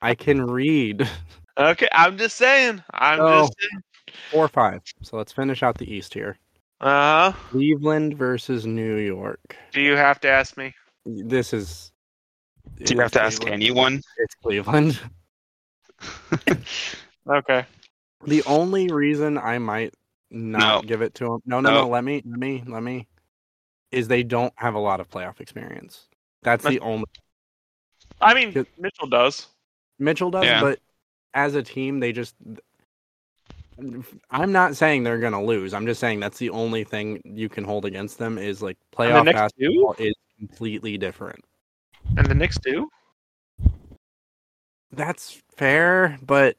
[0.01, 1.07] I can read.
[1.59, 2.83] Okay, I'm just saying.
[2.93, 3.41] I'm Oh.
[3.41, 3.81] just saying.
[4.29, 4.83] Four five.
[5.01, 6.37] So let's finish out the East here.
[6.79, 7.37] Uh huh.
[7.49, 9.55] Cleveland versus New York.
[9.71, 10.75] Do you have to ask me?
[11.07, 11.91] This is.
[12.83, 13.63] Do you have to ask Cleveland.
[13.63, 14.01] anyone?
[14.17, 14.99] It's Cleveland.
[17.29, 17.65] Okay.
[18.25, 19.93] The only reason I might
[20.31, 20.87] not No.
[20.87, 21.81] give it to them, no, no, No.
[21.81, 23.05] no, let me, let me, let me,
[23.91, 26.07] is they don't have a lot of playoff experience.
[26.43, 27.03] That's the only.
[28.21, 29.47] I mean, Mitchell does.
[29.99, 30.61] Mitchell does, Yeah.
[30.61, 30.79] but
[31.33, 32.35] as a team, they just.
[34.31, 35.73] I'm not saying they're gonna lose.
[35.73, 39.09] I'm just saying that's the only thing you can hold against them is like And
[39.09, 41.43] the playoff Knicks basketball is completely different.
[42.15, 42.89] And the Knicks do.
[44.91, 46.55] That's fair, but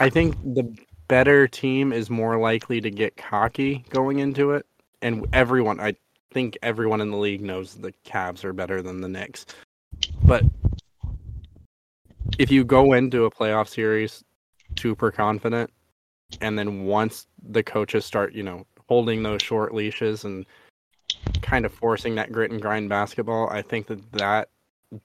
[0.00, 0.74] I think the
[1.08, 4.66] better team is more likely to get cocky going into it.
[5.02, 5.94] And everyone, I
[6.32, 9.46] think everyone in the league knows the Cavs are better than the Knicks.
[10.24, 10.44] But
[12.38, 14.24] if you go into a playoff series
[14.78, 15.70] super confident,
[16.40, 20.46] and then once the coaches start, you know, holding those short leashes and
[21.42, 24.48] kind of forcing that grit and grind basketball, I think that that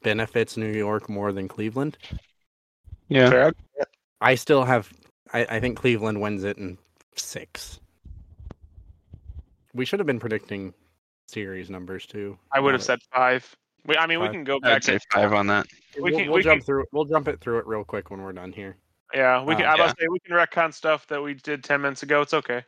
[0.04, 1.98] benefits New York more than Cleveland.
[3.10, 3.52] Yeah.
[4.22, 4.92] I still have.
[5.34, 6.78] I, I think Cleveland wins it in
[7.16, 7.80] six.
[9.74, 10.74] We should have been predicting
[11.28, 12.38] series numbers too.
[12.52, 13.56] I would have Now said five.
[13.86, 14.84] We, I mean, we can go I'd back.
[14.84, 15.68] say to, five on that.
[15.68, 16.86] that- we we'll, can- we'll we jump can- through.
[16.92, 18.78] We'll jump it through it real quick when we're done here.
[19.14, 19.66] Yeah, we can.
[19.66, 19.84] Uh, I was yeah.
[19.86, 22.22] about say we can retcon stuff that we did ten minutes ago.
[22.22, 22.64] It's okay.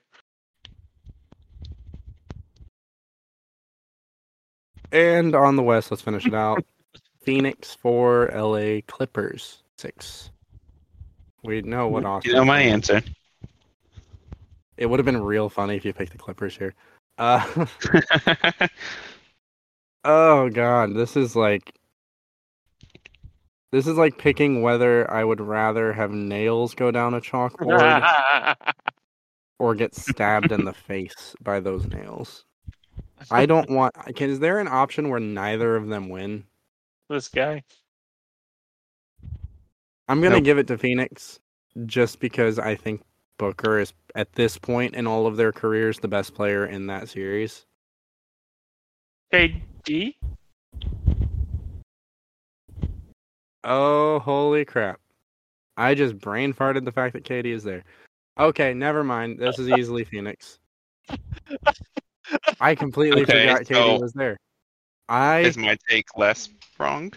[4.91, 6.63] And on the West, let's finish it out.
[7.21, 10.31] Phoenix four, LA Clippers six.
[11.43, 12.31] We know what Austin.
[12.31, 13.01] You know my answer.
[14.77, 16.73] It would have been real funny if you picked the Clippers here.
[17.17, 17.67] Uh,
[20.05, 21.73] oh god, this is like
[23.71, 28.55] this is like picking whether I would rather have nails go down a chalkboard
[29.59, 32.45] or get stabbed in the face by those nails.
[33.31, 33.93] I don't want.
[34.15, 36.45] Can, is there an option where neither of them win?
[37.09, 37.63] this guy.
[40.07, 40.43] I'm gonna Nope.
[40.43, 41.39] give it to Phoenix
[41.85, 43.01] just because I think
[43.37, 47.09] Booker is at this point in all of their careers the best player in that
[47.09, 47.65] series.
[49.33, 50.15] KD.
[53.63, 54.99] Oh, holy crap.
[55.77, 57.83] I just brain farted the fact that KD is there.
[58.39, 59.39] Okay, never mind.
[59.39, 60.59] This is easily Phoenix.
[62.59, 63.67] I completely Okay, forgot KD
[63.97, 64.37] so- was there.
[65.07, 67.11] I Is my take less wrong?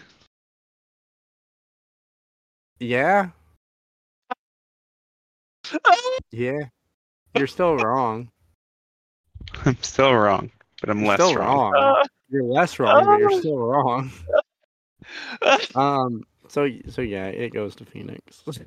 [2.79, 3.29] yeah,
[6.31, 6.59] yeah.
[7.35, 8.29] You're still wrong.
[9.65, 10.51] I'm still wrong,
[10.81, 11.71] but I'm You're less still wrong.
[11.71, 12.05] wrong.
[12.29, 14.11] You're less wrong, but you're still wrong.
[15.75, 16.23] Um.
[16.47, 18.41] So so yeah, it goes to Phoenix.
[18.45, 18.59] Goes.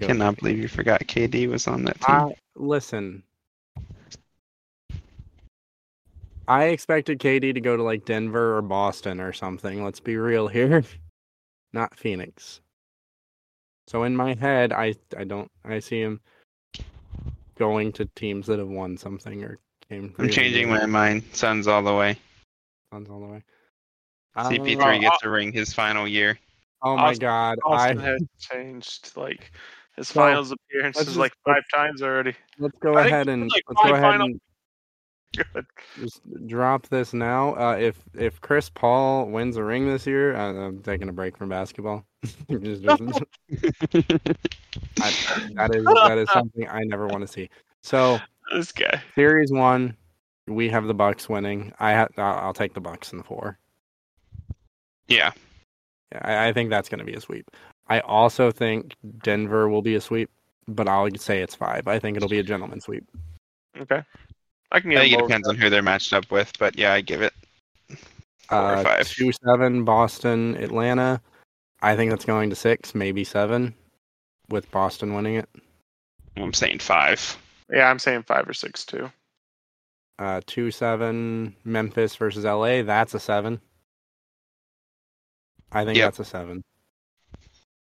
[0.00, 2.16] Cannot believe you forgot KD was on that team.
[2.16, 3.22] I listen.
[6.46, 9.82] I expected KD to go to like Denver or Boston or something.
[9.82, 10.82] Let's be real here.
[11.72, 12.60] Not Phoenix.
[13.86, 16.20] So in my head, I I don't I see him
[17.58, 20.14] going to teams that have won something or came.
[20.18, 21.22] I'm changing my mind.
[21.32, 22.16] Suns all the way.
[22.92, 23.42] Suns all the way.
[24.36, 26.38] CP3 Uh, gets a ring his final year.
[26.82, 27.58] oh my Austin- god!
[27.64, 29.52] Austin I has changed like
[29.96, 32.34] his So, finals let's appearances just- like five times already.
[32.58, 34.40] let's go I ahead and like let's go five ahead and
[35.54, 35.66] Good.
[35.98, 37.56] just drop this now.
[37.56, 41.36] Uh, if if Chris Paul wins a ring this year, I, I'm taking a break
[41.36, 42.04] from basketball.
[42.48, 43.02] Just- just-
[45.00, 45.12] I,
[45.56, 47.50] that is that is something I never want to see.
[47.82, 48.20] So
[48.52, 49.02] This guy.
[49.14, 49.96] series one,
[50.46, 51.72] we have the Bucks winning.
[51.80, 53.58] I ha- I'll, I'll take the Bucks in the four.
[55.08, 55.32] Yeah.
[56.12, 57.50] Yeah, I, I think that's going to be a sweep.
[57.88, 60.30] I also think Denver will be a sweep,
[60.66, 61.86] but I'll say it's five.
[61.86, 63.04] I think it'll be a gentleman sweep.
[63.78, 64.02] Okay.
[64.72, 66.92] I can I get think it depends on who they're matched up with, but yeah,
[66.92, 67.32] I give it
[68.48, 69.08] four or Uh, five.
[69.08, 71.20] two seven Boston Atlanta.
[71.82, 73.74] I think that's going to six, maybe seven,
[74.48, 75.48] with Boston winning it.
[76.36, 77.36] I'm saying five.
[77.70, 79.10] Yeah, I'm saying five or six too.
[80.18, 82.82] Uh, two seven Memphis versus LA.
[82.82, 83.60] That's a seven.
[85.72, 86.06] I think Yep.
[86.06, 86.62] that's a seven.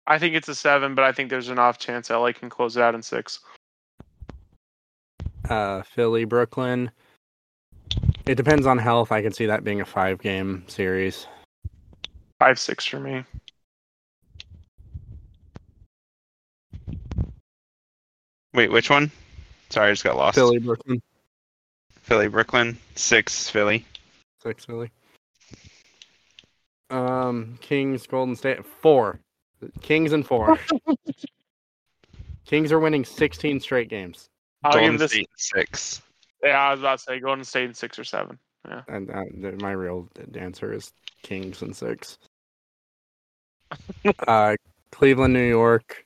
[0.08, 2.78] I think it's a seven, but I think there's an off chance LA can close
[2.78, 3.42] it out in six.
[5.50, 6.90] Uh, Philly Brooklyn.
[8.26, 9.12] It depends on health.
[9.12, 11.28] I can see that being a five game series.
[12.40, 13.24] Five six for me.
[18.54, 19.12] Wait, which one?
[19.70, 20.36] Sorry, I just got lost.
[20.36, 21.02] Philly Brooklyn
[22.02, 23.86] Philly, Brooklyn, six, Philly.
[24.42, 24.90] six Philly.
[26.90, 29.20] Um, Kings Golden State four.
[29.82, 30.58] Kings and four.
[32.46, 34.30] Kings are winning 16 straight games.
[34.64, 35.12] I'll Golden give this.
[35.12, 36.02] State, six.
[36.44, 38.38] Yeah, I was about to say Golden State in six or seven.
[38.68, 38.82] Yeah.
[38.88, 40.92] And uh, my real answer is
[41.24, 42.18] Kings and six.
[44.28, 44.56] uh,
[44.92, 46.06] Cleveland, New York,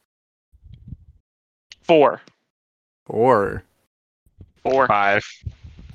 [1.83, 2.21] Four.
[3.05, 3.63] four.
[4.63, 4.87] Four.
[4.87, 5.23] Five.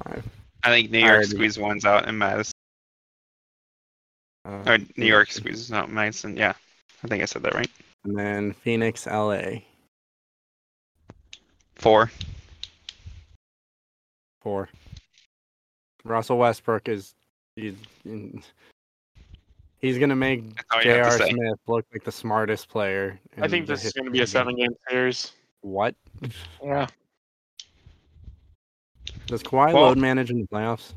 [0.05, 0.25] Five.
[0.63, 2.53] I think New York already- squeezes ones out in Madison.
[4.45, 6.37] Uh, Or New York squeezes out Madison.
[6.37, 6.53] Yeah,
[7.07, 7.71] I think I said that right.
[8.05, 9.61] And then Phoenix, LA,
[11.77, 12.11] Four.
[14.43, 14.69] four.
[16.05, 17.15] Russell Westbrook is
[17.55, 17.75] he's
[19.81, 21.19] he's gonna make That's all you have J.R.
[21.19, 21.35] to.
[21.35, 23.21] Smith look like the smartest player.
[23.41, 24.41] I think this is going to be a of the game.
[24.41, 25.33] seven game series.
[25.61, 25.95] What
[26.63, 26.87] Yeah.
[29.27, 30.93] does Kawhi Well- load manage in the playoffs?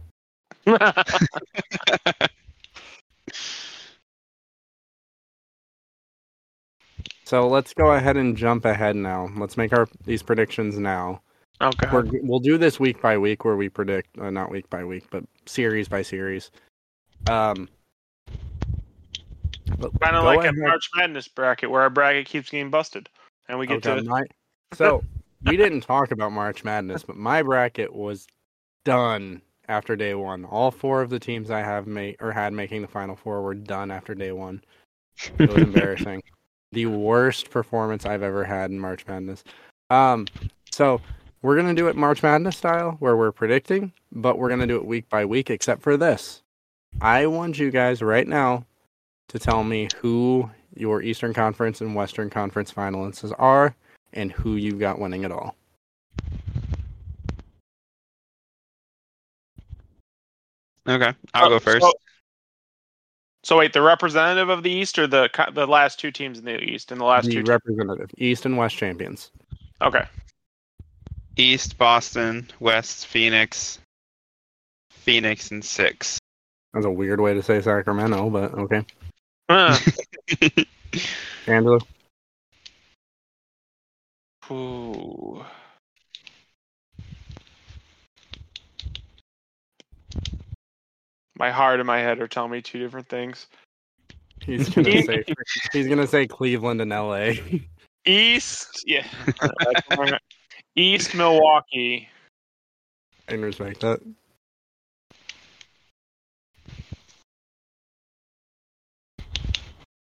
[7.29, 9.29] So let's go ahead and jump ahead now.
[9.37, 11.21] Let's make our these predictions now.
[11.61, 11.87] okay.
[11.93, 15.05] We're, we'll do this week by week, where we predict, uh, not week by week,
[15.11, 16.49] but series by series.
[17.29, 17.69] Um,
[19.77, 20.55] but Kind of like ahead.
[20.55, 23.09] a March Madness bracket where our bracket keeps getting busted,
[23.47, 24.23] and we get Okay, to my-
[24.73, 25.03] so
[25.45, 28.25] we didn't talk about March Madness, but my bracket was
[28.85, 30.45] done after day one.
[30.45, 33.53] All four of the teams I have made or had making the final four were
[33.53, 34.63] done after day one.
[35.37, 36.23] It was embarrassing.
[36.71, 39.43] The worst performance I've ever had in March Madness.
[39.89, 40.27] Um,
[40.71, 41.01] so
[41.41, 44.85] we're gonna do it March Madness style, where we're predicting, but we're gonna do it
[44.85, 45.49] week by week.
[45.49, 46.43] Except for this,
[47.01, 48.65] I want you guys right now
[49.29, 53.75] to tell me who your Eastern Conference and Western Conference finalists are,
[54.13, 55.55] and who you've got winning it all.
[60.87, 61.81] Okay, I'll Oh, go first.
[61.85, 61.93] So,
[63.49, 66.63] so wait, the representative of the East or the the last two teams in the
[66.63, 67.41] East and the last the two?
[67.41, 69.31] representative, East and West champions.
[69.81, 70.05] okay.
[71.35, 73.79] East Boston, West Phoenix,
[74.91, 76.19] Phoenix and six.
[76.75, 78.85] That's a weird way to say Sacramento, but okay.
[79.49, 79.79] Uh,
[81.47, 81.79] Angelo,
[84.51, 85.43] ooh.
[91.39, 93.47] My heart and my head are telling me two different things.
[94.41, 95.23] he's gonna say
[95.71, 97.31] he's gonna say Cleveland and LA.
[98.05, 99.07] East, yeah.
[100.75, 102.09] East Milwaukee.
[103.27, 104.01] I can respect that.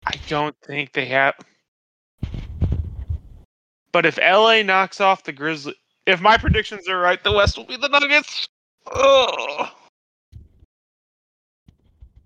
[0.05, 1.36] I don't think they have.
[3.91, 7.65] But if LA knocks off the Grizzlies, if my predictions are right, the West will
[7.65, 8.47] be the Nuggets.
[8.91, 9.70] Oh,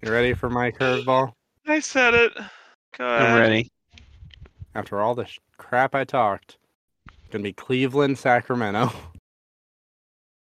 [0.03, 1.31] You ready for my curveball?
[1.65, 2.33] I said it.
[2.97, 3.71] Go I'm ready.
[4.75, 6.57] After all the sh- crap I talked,
[7.07, 8.91] it's gonna be Cleveland, Sacramento.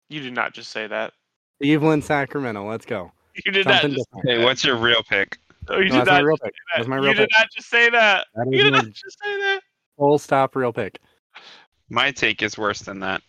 [0.09, 1.13] You did not just say that.
[1.61, 2.67] Cleveland, Sacramento.
[2.69, 3.11] Let's go.
[3.45, 4.07] You did Something not just.
[4.11, 4.29] different.
[4.39, 5.37] Hey, what's your real pick?
[5.69, 6.23] Oh, you No, did that's my not.
[6.25, 6.53] real just pick.
[6.53, 6.77] say that.
[6.77, 8.27] That's my you real did not just say that.
[8.35, 9.61] That You did not just say that.
[9.97, 10.99] full stop real pick.
[11.89, 13.21] My take is worse than that.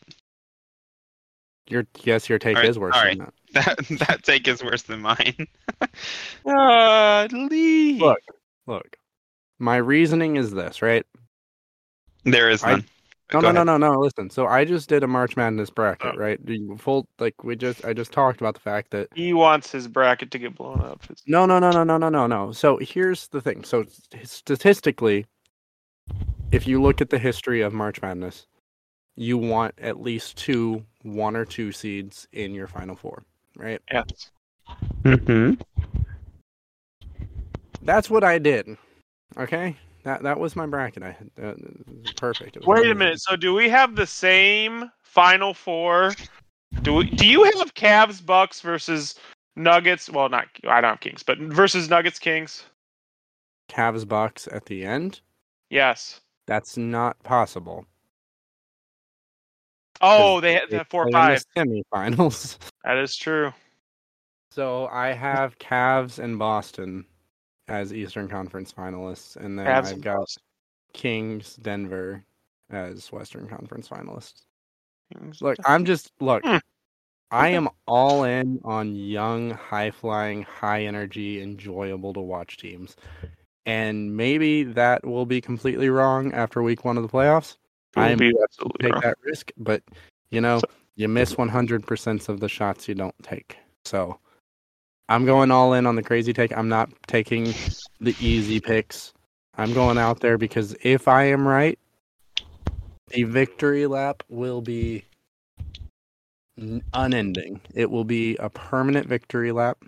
[1.69, 3.27] Your yes, your take All right, is worse all than right.
[3.27, 3.35] that.
[3.57, 3.77] That
[4.09, 5.47] that take is worse than mine.
[6.45, 7.99] Uh, Lee.
[7.99, 8.21] Look,
[8.67, 8.97] look.
[9.59, 11.05] My reasoning is this, right?
[12.25, 12.85] There is I- none.
[13.33, 13.67] No, Go no, ahead.
[13.67, 13.99] no, no, no.
[14.01, 14.31] Listen.
[14.31, 16.19] So I just did a March Madness bracket, Oh.
[16.19, 16.39] right?
[16.79, 20.31] Full like we just I just talked about the fact that He wants his bracket
[20.31, 21.03] to get blown up.
[21.05, 22.53] It's- no, no, no, no, no, no, no, no.
[22.53, 23.65] So here's the thing.
[23.65, 23.85] So
[24.23, 25.27] statistically,
[26.53, 28.47] if you look at the history of March Madness,
[29.17, 33.25] you want at least two, one or two seeds in your final four,
[33.57, 33.81] right?
[33.93, 34.31] Yes.
[35.05, 35.55] Mm-hmm.
[37.83, 38.77] That's what I did.
[39.39, 41.03] Okay, that that was my bracket.
[41.03, 41.55] I had uh,
[42.17, 42.57] perfect.
[42.57, 43.21] It was Wait a minute.
[43.21, 46.15] So do we have the same final four?
[46.83, 49.15] Do we, do you have Cavs Bucks versus
[49.57, 50.11] Nuggets?
[50.11, 52.65] Well, not I don't have Kings, but versus Nuggets Kings.
[53.69, 55.21] Cavs Bucks at the end.
[55.71, 56.21] Yes.
[56.47, 57.87] That's not possible.
[60.01, 61.43] Oh, 'cause they had the four five.
[61.57, 62.59] in the semifinals.
[62.85, 63.53] That is true.
[64.53, 67.05] So I have Cavs and Boston
[67.69, 70.43] as Eastern Conference finalists, and then Cavs I've got Boston.
[70.93, 72.25] Kings, Denver
[72.71, 74.43] as Western Conference finalists.
[75.13, 75.43] Kings.
[75.43, 76.45] Look, I'm just look.
[76.45, 76.59] Hmm.
[77.33, 82.95] I am all in on young, high flying, high energy, enjoyable to watch teams.
[83.67, 87.57] And maybe that will be completely wrong after week one of the playoffs.
[87.97, 89.03] It will I'm be absolutely take wrong.
[89.03, 89.83] that risk, but
[90.31, 93.57] you know, So- you miss 100% of the shots you don't take.
[93.85, 94.19] So
[95.09, 96.57] I'm going all in on the crazy take.
[96.57, 97.55] I'm not taking
[98.01, 99.13] the easy picks.
[99.59, 101.79] I'm going out there because if I am right,
[103.09, 105.05] the victory lap will be
[106.95, 107.61] unending.
[107.75, 109.79] It will be a permanent victory lap.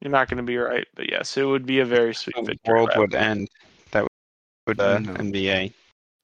[0.00, 2.42] You're not going to be right, but yes, it would be a very sweet The
[2.42, 2.72] victory.
[2.72, 2.98] world lap.
[2.98, 3.48] would end.
[3.90, 4.06] That
[4.66, 5.14] would uh, No.
[5.14, 5.72] NBA.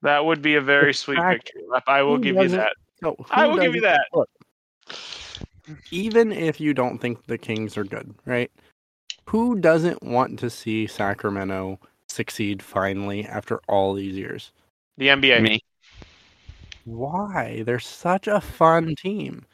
[0.04, 1.84] That would be a very sweet fact- victory lap.
[1.86, 2.74] I will give you that.
[3.02, 4.06] So I will give you that.
[4.12, 4.28] Look,
[5.90, 8.50] even if you don't think the Kings are good, right?
[9.30, 14.52] Who doesn't want to see Sacramento succeed finally after all these years?
[14.98, 15.40] The NBA.
[15.40, 15.60] Me.
[16.84, 17.62] Why?
[17.64, 19.46] They're such a fun team.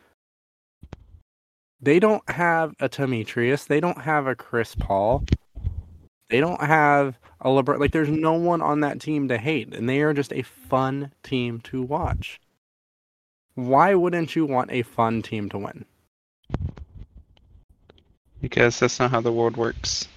[1.80, 3.66] They don't have a Demetrius.
[3.66, 5.24] They don't have a Chris Paul.
[6.28, 7.78] They don't have a LeBron.
[7.78, 11.12] Like, there's no one on that team to hate, and they are just a fun
[11.22, 12.41] team to watch.
[13.55, 15.84] Why wouldn't you want a fun team to win?
[18.41, 20.09] Because that's not how the world works.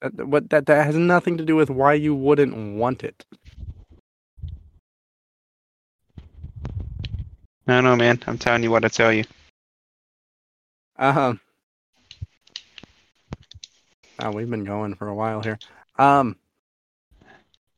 [0.00, 3.24] That, what that that has nothing to do with why you wouldn't want it.
[7.66, 8.22] I don't know, man.
[8.26, 9.24] I'm telling you what I tell you.
[10.98, 11.40] Um.
[14.20, 15.58] Oh, we've been going for a while here.
[15.96, 16.36] Um.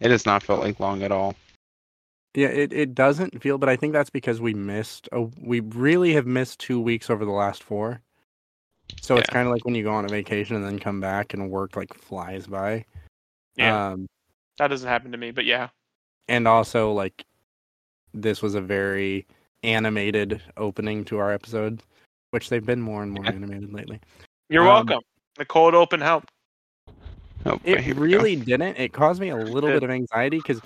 [0.01, 1.35] It has not felt like long at all.
[2.35, 5.09] Yeah, it, it doesn't feel, but I think that's because we missed.
[5.13, 8.03] A, we really have missed two weeks over the last four.
[9.01, 11.33] So it's kind of like when you go on a vacation and then come back
[11.33, 12.85] and work like flies by.
[13.57, 13.93] Yeah.
[13.93, 14.07] Um,
[14.59, 15.69] That doesn't happen to me, but yeah.
[16.29, 17.25] and also like
[18.13, 19.27] this was a very
[19.63, 21.83] animated opening to our episode,
[22.31, 23.99] which they've been more and more animated lately.
[24.51, 25.01] You're Um, welcome.
[25.37, 26.31] The cold open helped.
[27.47, 28.01] Oh, It we go.
[28.01, 28.77] really didn't.
[28.77, 30.61] It caused me a little bit of anxiety because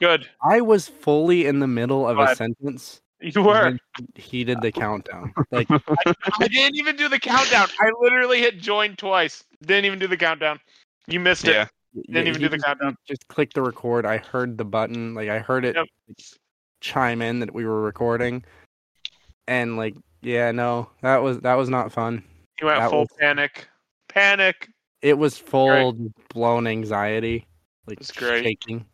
[0.00, 0.28] Good.
[0.42, 3.00] I was fully in the middle of a sentence.
[3.20, 3.78] You were.
[4.16, 5.32] He did the countdown.
[5.50, 7.68] Like I didn't even do the countdown.
[7.80, 9.44] I literally hit join twice.
[9.64, 10.60] Didn't even do the countdown.
[11.06, 11.52] You missed it.
[11.54, 11.68] Yeah.
[12.10, 12.96] Didn't even do the just- countdown.
[13.06, 14.04] Just clicked the record.
[14.04, 15.14] I heard the button.
[15.14, 15.86] Like I heard it Yep.
[16.80, 18.44] chime in that we were recording,
[19.46, 22.22] and like yeah, no, that was that was not fun.
[22.60, 23.68] You went That full was- panic.
[24.08, 24.68] Panic.
[25.04, 25.92] It was full
[26.32, 27.46] blown anxiety,
[27.86, 28.42] like It's great.
[28.42, 28.86] shaking,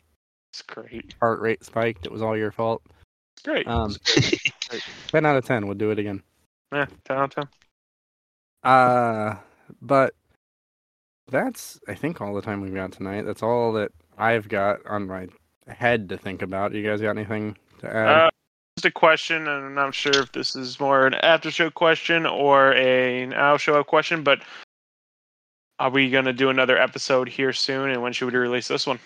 [0.52, 1.14] It's great.
[1.20, 2.04] heart rate spiked.
[2.04, 2.82] It was all your fault.
[3.36, 3.68] It's great.
[3.68, 3.94] Um,
[5.06, 6.20] ten out of ten We'll do it again.
[6.72, 7.48] yeah, 10 out of
[8.64, 8.68] 10.
[8.72, 9.36] Uh,
[9.80, 10.14] but
[11.28, 13.22] that's I think all the time we've got tonight.
[13.22, 15.28] That's all that I've got on my
[15.68, 16.74] head to think about.
[16.74, 18.08] You guys got anything to add?
[18.26, 18.30] Uh,
[18.76, 22.26] just a question, and I'm not sure if this is more an after show question
[22.26, 24.40] or a now show up question, but
[25.80, 27.90] are we going to do another episode here soon?
[27.90, 29.00] And when should we release this one?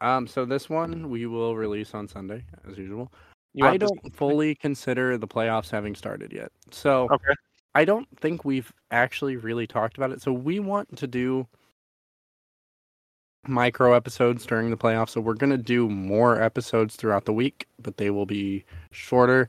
[0.00, 3.12] um, so this one we will release on Sunday as usual.
[3.62, 6.52] I don't fully consider the playoffs having started yet.
[6.70, 7.32] So Okay.
[7.74, 10.22] I don't think we've actually really talked about it.
[10.22, 11.46] So we want to do
[13.48, 15.10] micro episodes during the playoffs.
[15.10, 19.48] So we're going to do more episodes throughout the week, but they will be shorter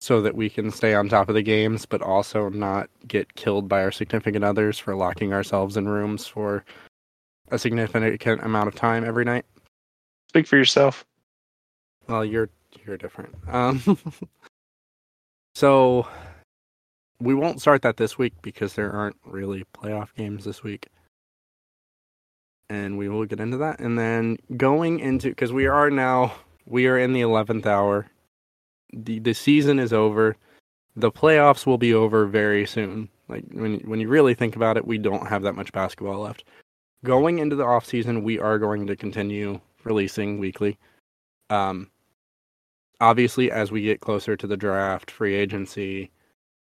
[0.00, 3.68] so that we can stay on top of the games, but also not get killed
[3.68, 6.64] by our significant others for locking ourselves in rooms for
[7.50, 9.44] a significant amount of time every night.
[10.28, 11.04] Speak for yourself.
[12.06, 12.50] Well, you're
[12.86, 13.34] you're different.
[13.48, 13.98] Um,
[15.54, 16.06] so
[17.20, 20.88] we won't start that this week because there aren't really playoff games this week,
[22.68, 23.80] and we will get into that.
[23.80, 26.34] And then going into because we are now
[26.66, 28.06] we are in the eleventh hour.
[28.92, 30.36] The The season is over.
[30.96, 33.08] The playoffs will be over very soon.
[33.28, 36.44] Like when when you really think about it, we don't have that much basketball left.
[37.04, 40.78] Going into the off season, we are going to continue releasing weekly.
[41.50, 41.90] Um,
[43.00, 46.10] obviously, as we get closer to the draft, free agency,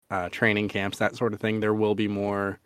[0.09, 2.59] uh, training camps, that sort of thing, there will be more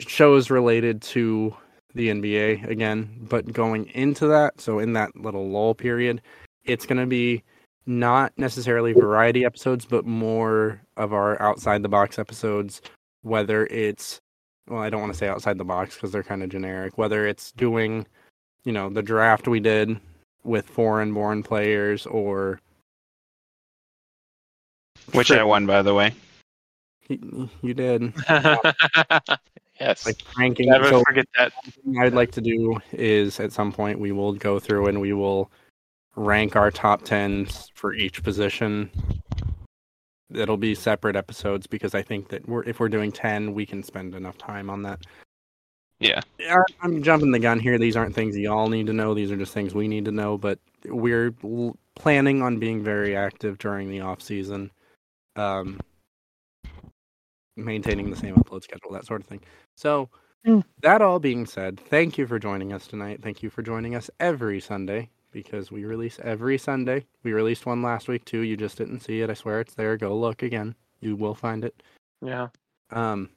[0.00, 1.54] shows related to
[1.94, 3.26] the NBA again.
[3.28, 6.20] But going into that, so in that little lull period,
[6.64, 7.42] it's going to be
[7.86, 12.80] not necessarily variety episodes, but more of our outside the box episodes,
[13.22, 14.20] whether it's
[14.68, 16.96] well, I don't want to say outside the box because they're kind of generic.
[16.96, 18.06] Whether it's doing,
[18.64, 19.98] you know, the draft we did
[20.44, 22.60] with foreign born players or
[25.12, 26.14] Which I won, by the way.
[27.08, 28.12] you, you did
[29.80, 30.06] yes.
[30.06, 30.68] like ranking.
[30.70, 31.52] Never So forget that.
[31.98, 35.50] I'd like to do is at some point we will go through and we will
[36.16, 38.90] rank our top tens for each position.
[40.32, 43.82] It'll be separate episodes because I think that we're if we're doing ten, we can
[43.82, 45.00] spend enough time on that.
[46.00, 46.20] Yeah.
[46.38, 47.78] Yeah, I'm jumping the gun here.
[47.78, 49.14] These aren't things y'all need to know.
[49.14, 50.36] These are just things we need to know.
[50.36, 54.72] But we're l- planning on being very active during the off season,
[55.36, 55.78] um,
[57.56, 59.40] maintaining the same upload schedule, that sort of thing.
[59.76, 60.08] So,
[60.44, 60.64] Mm.
[60.80, 63.22] that all being said, thank you for joining us tonight.
[63.22, 67.04] Thank you for joining us every Sunday because we release every Sunday.
[67.22, 68.40] We released one last week too.
[68.40, 69.30] You just didn't see it.
[69.30, 69.96] I swear it's there.
[69.96, 70.74] Go look again.
[71.00, 71.82] You will find it.
[72.20, 72.48] Yeah.
[72.90, 73.30] Um,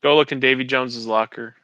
[0.00, 1.56] Go look in Davy Jones's locker.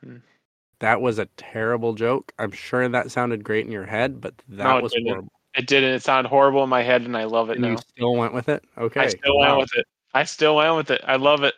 [0.80, 2.32] That was a terrible joke.
[2.38, 5.08] I'm sure that sounded great in your head, but that No, was didn't.
[5.08, 5.32] horrible.
[5.56, 5.94] It didn't.
[5.94, 8.48] It sounded horrible in my head, and I love it And you still went with
[8.48, 8.64] it?
[8.76, 9.02] Okay.
[9.02, 9.58] I still wow.
[9.58, 9.86] went with it.
[10.14, 11.00] I still went with it.
[11.06, 11.54] I love it.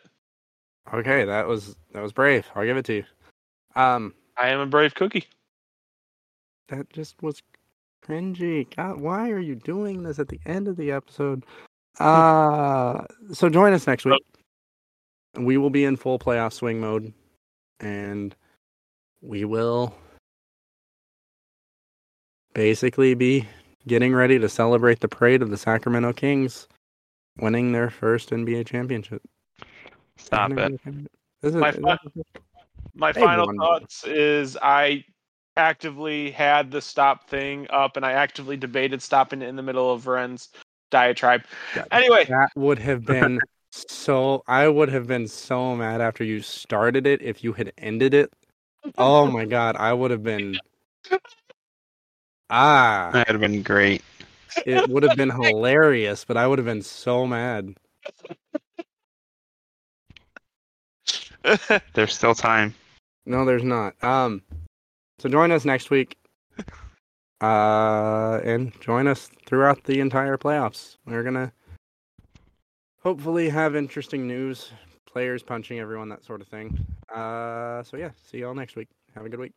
[0.93, 2.47] Okay, that was that was brave.
[2.55, 3.03] I'll give it to you.
[3.75, 5.25] Um, I am a brave cookie.
[6.69, 7.41] That just was
[8.05, 8.67] cringy.
[8.75, 11.45] God, why are you doing this at the end of the episode?
[11.99, 13.03] Uh
[13.33, 14.21] so join us next week.
[15.37, 17.13] We will be in full playoff swing mode
[17.79, 18.35] and
[19.21, 19.93] we will
[22.53, 23.47] basically be
[23.87, 26.67] getting ready to celebrate the parade of the Sacramento Kings
[27.39, 29.21] winning their first NBA championship.
[30.17, 30.79] Stop it.
[31.41, 31.97] This is- My fi-
[32.95, 35.03] My final thoughts is I
[35.57, 39.91] actively had the stop thing up, and I actively debated stopping it in the middle
[39.91, 40.49] of Rehn's
[40.91, 41.43] diatribe.
[41.75, 43.39] that- Anyway, that would have been
[43.71, 48.13] so I would have been so mad after you started it if you had ended
[48.13, 48.31] it.
[48.97, 50.57] Oh my god, I would have been
[52.49, 54.01] Ah, That would have been great.
[54.65, 57.75] it would have been hilarious, but I would have been so mad.
[61.93, 62.73] There's still time.
[63.25, 64.01] No, there's not.
[64.03, 64.41] Um
[65.19, 66.17] so join us next week.
[67.39, 70.97] Uh, and join us throughout the entire playoffs.
[71.05, 71.53] We're gonna
[73.03, 74.71] hopefully have interesting news,
[75.05, 76.83] players punching everyone, that sort of thing.
[77.13, 78.87] Uh, so yeah, see y'all next week.
[79.13, 79.53] Have a good week.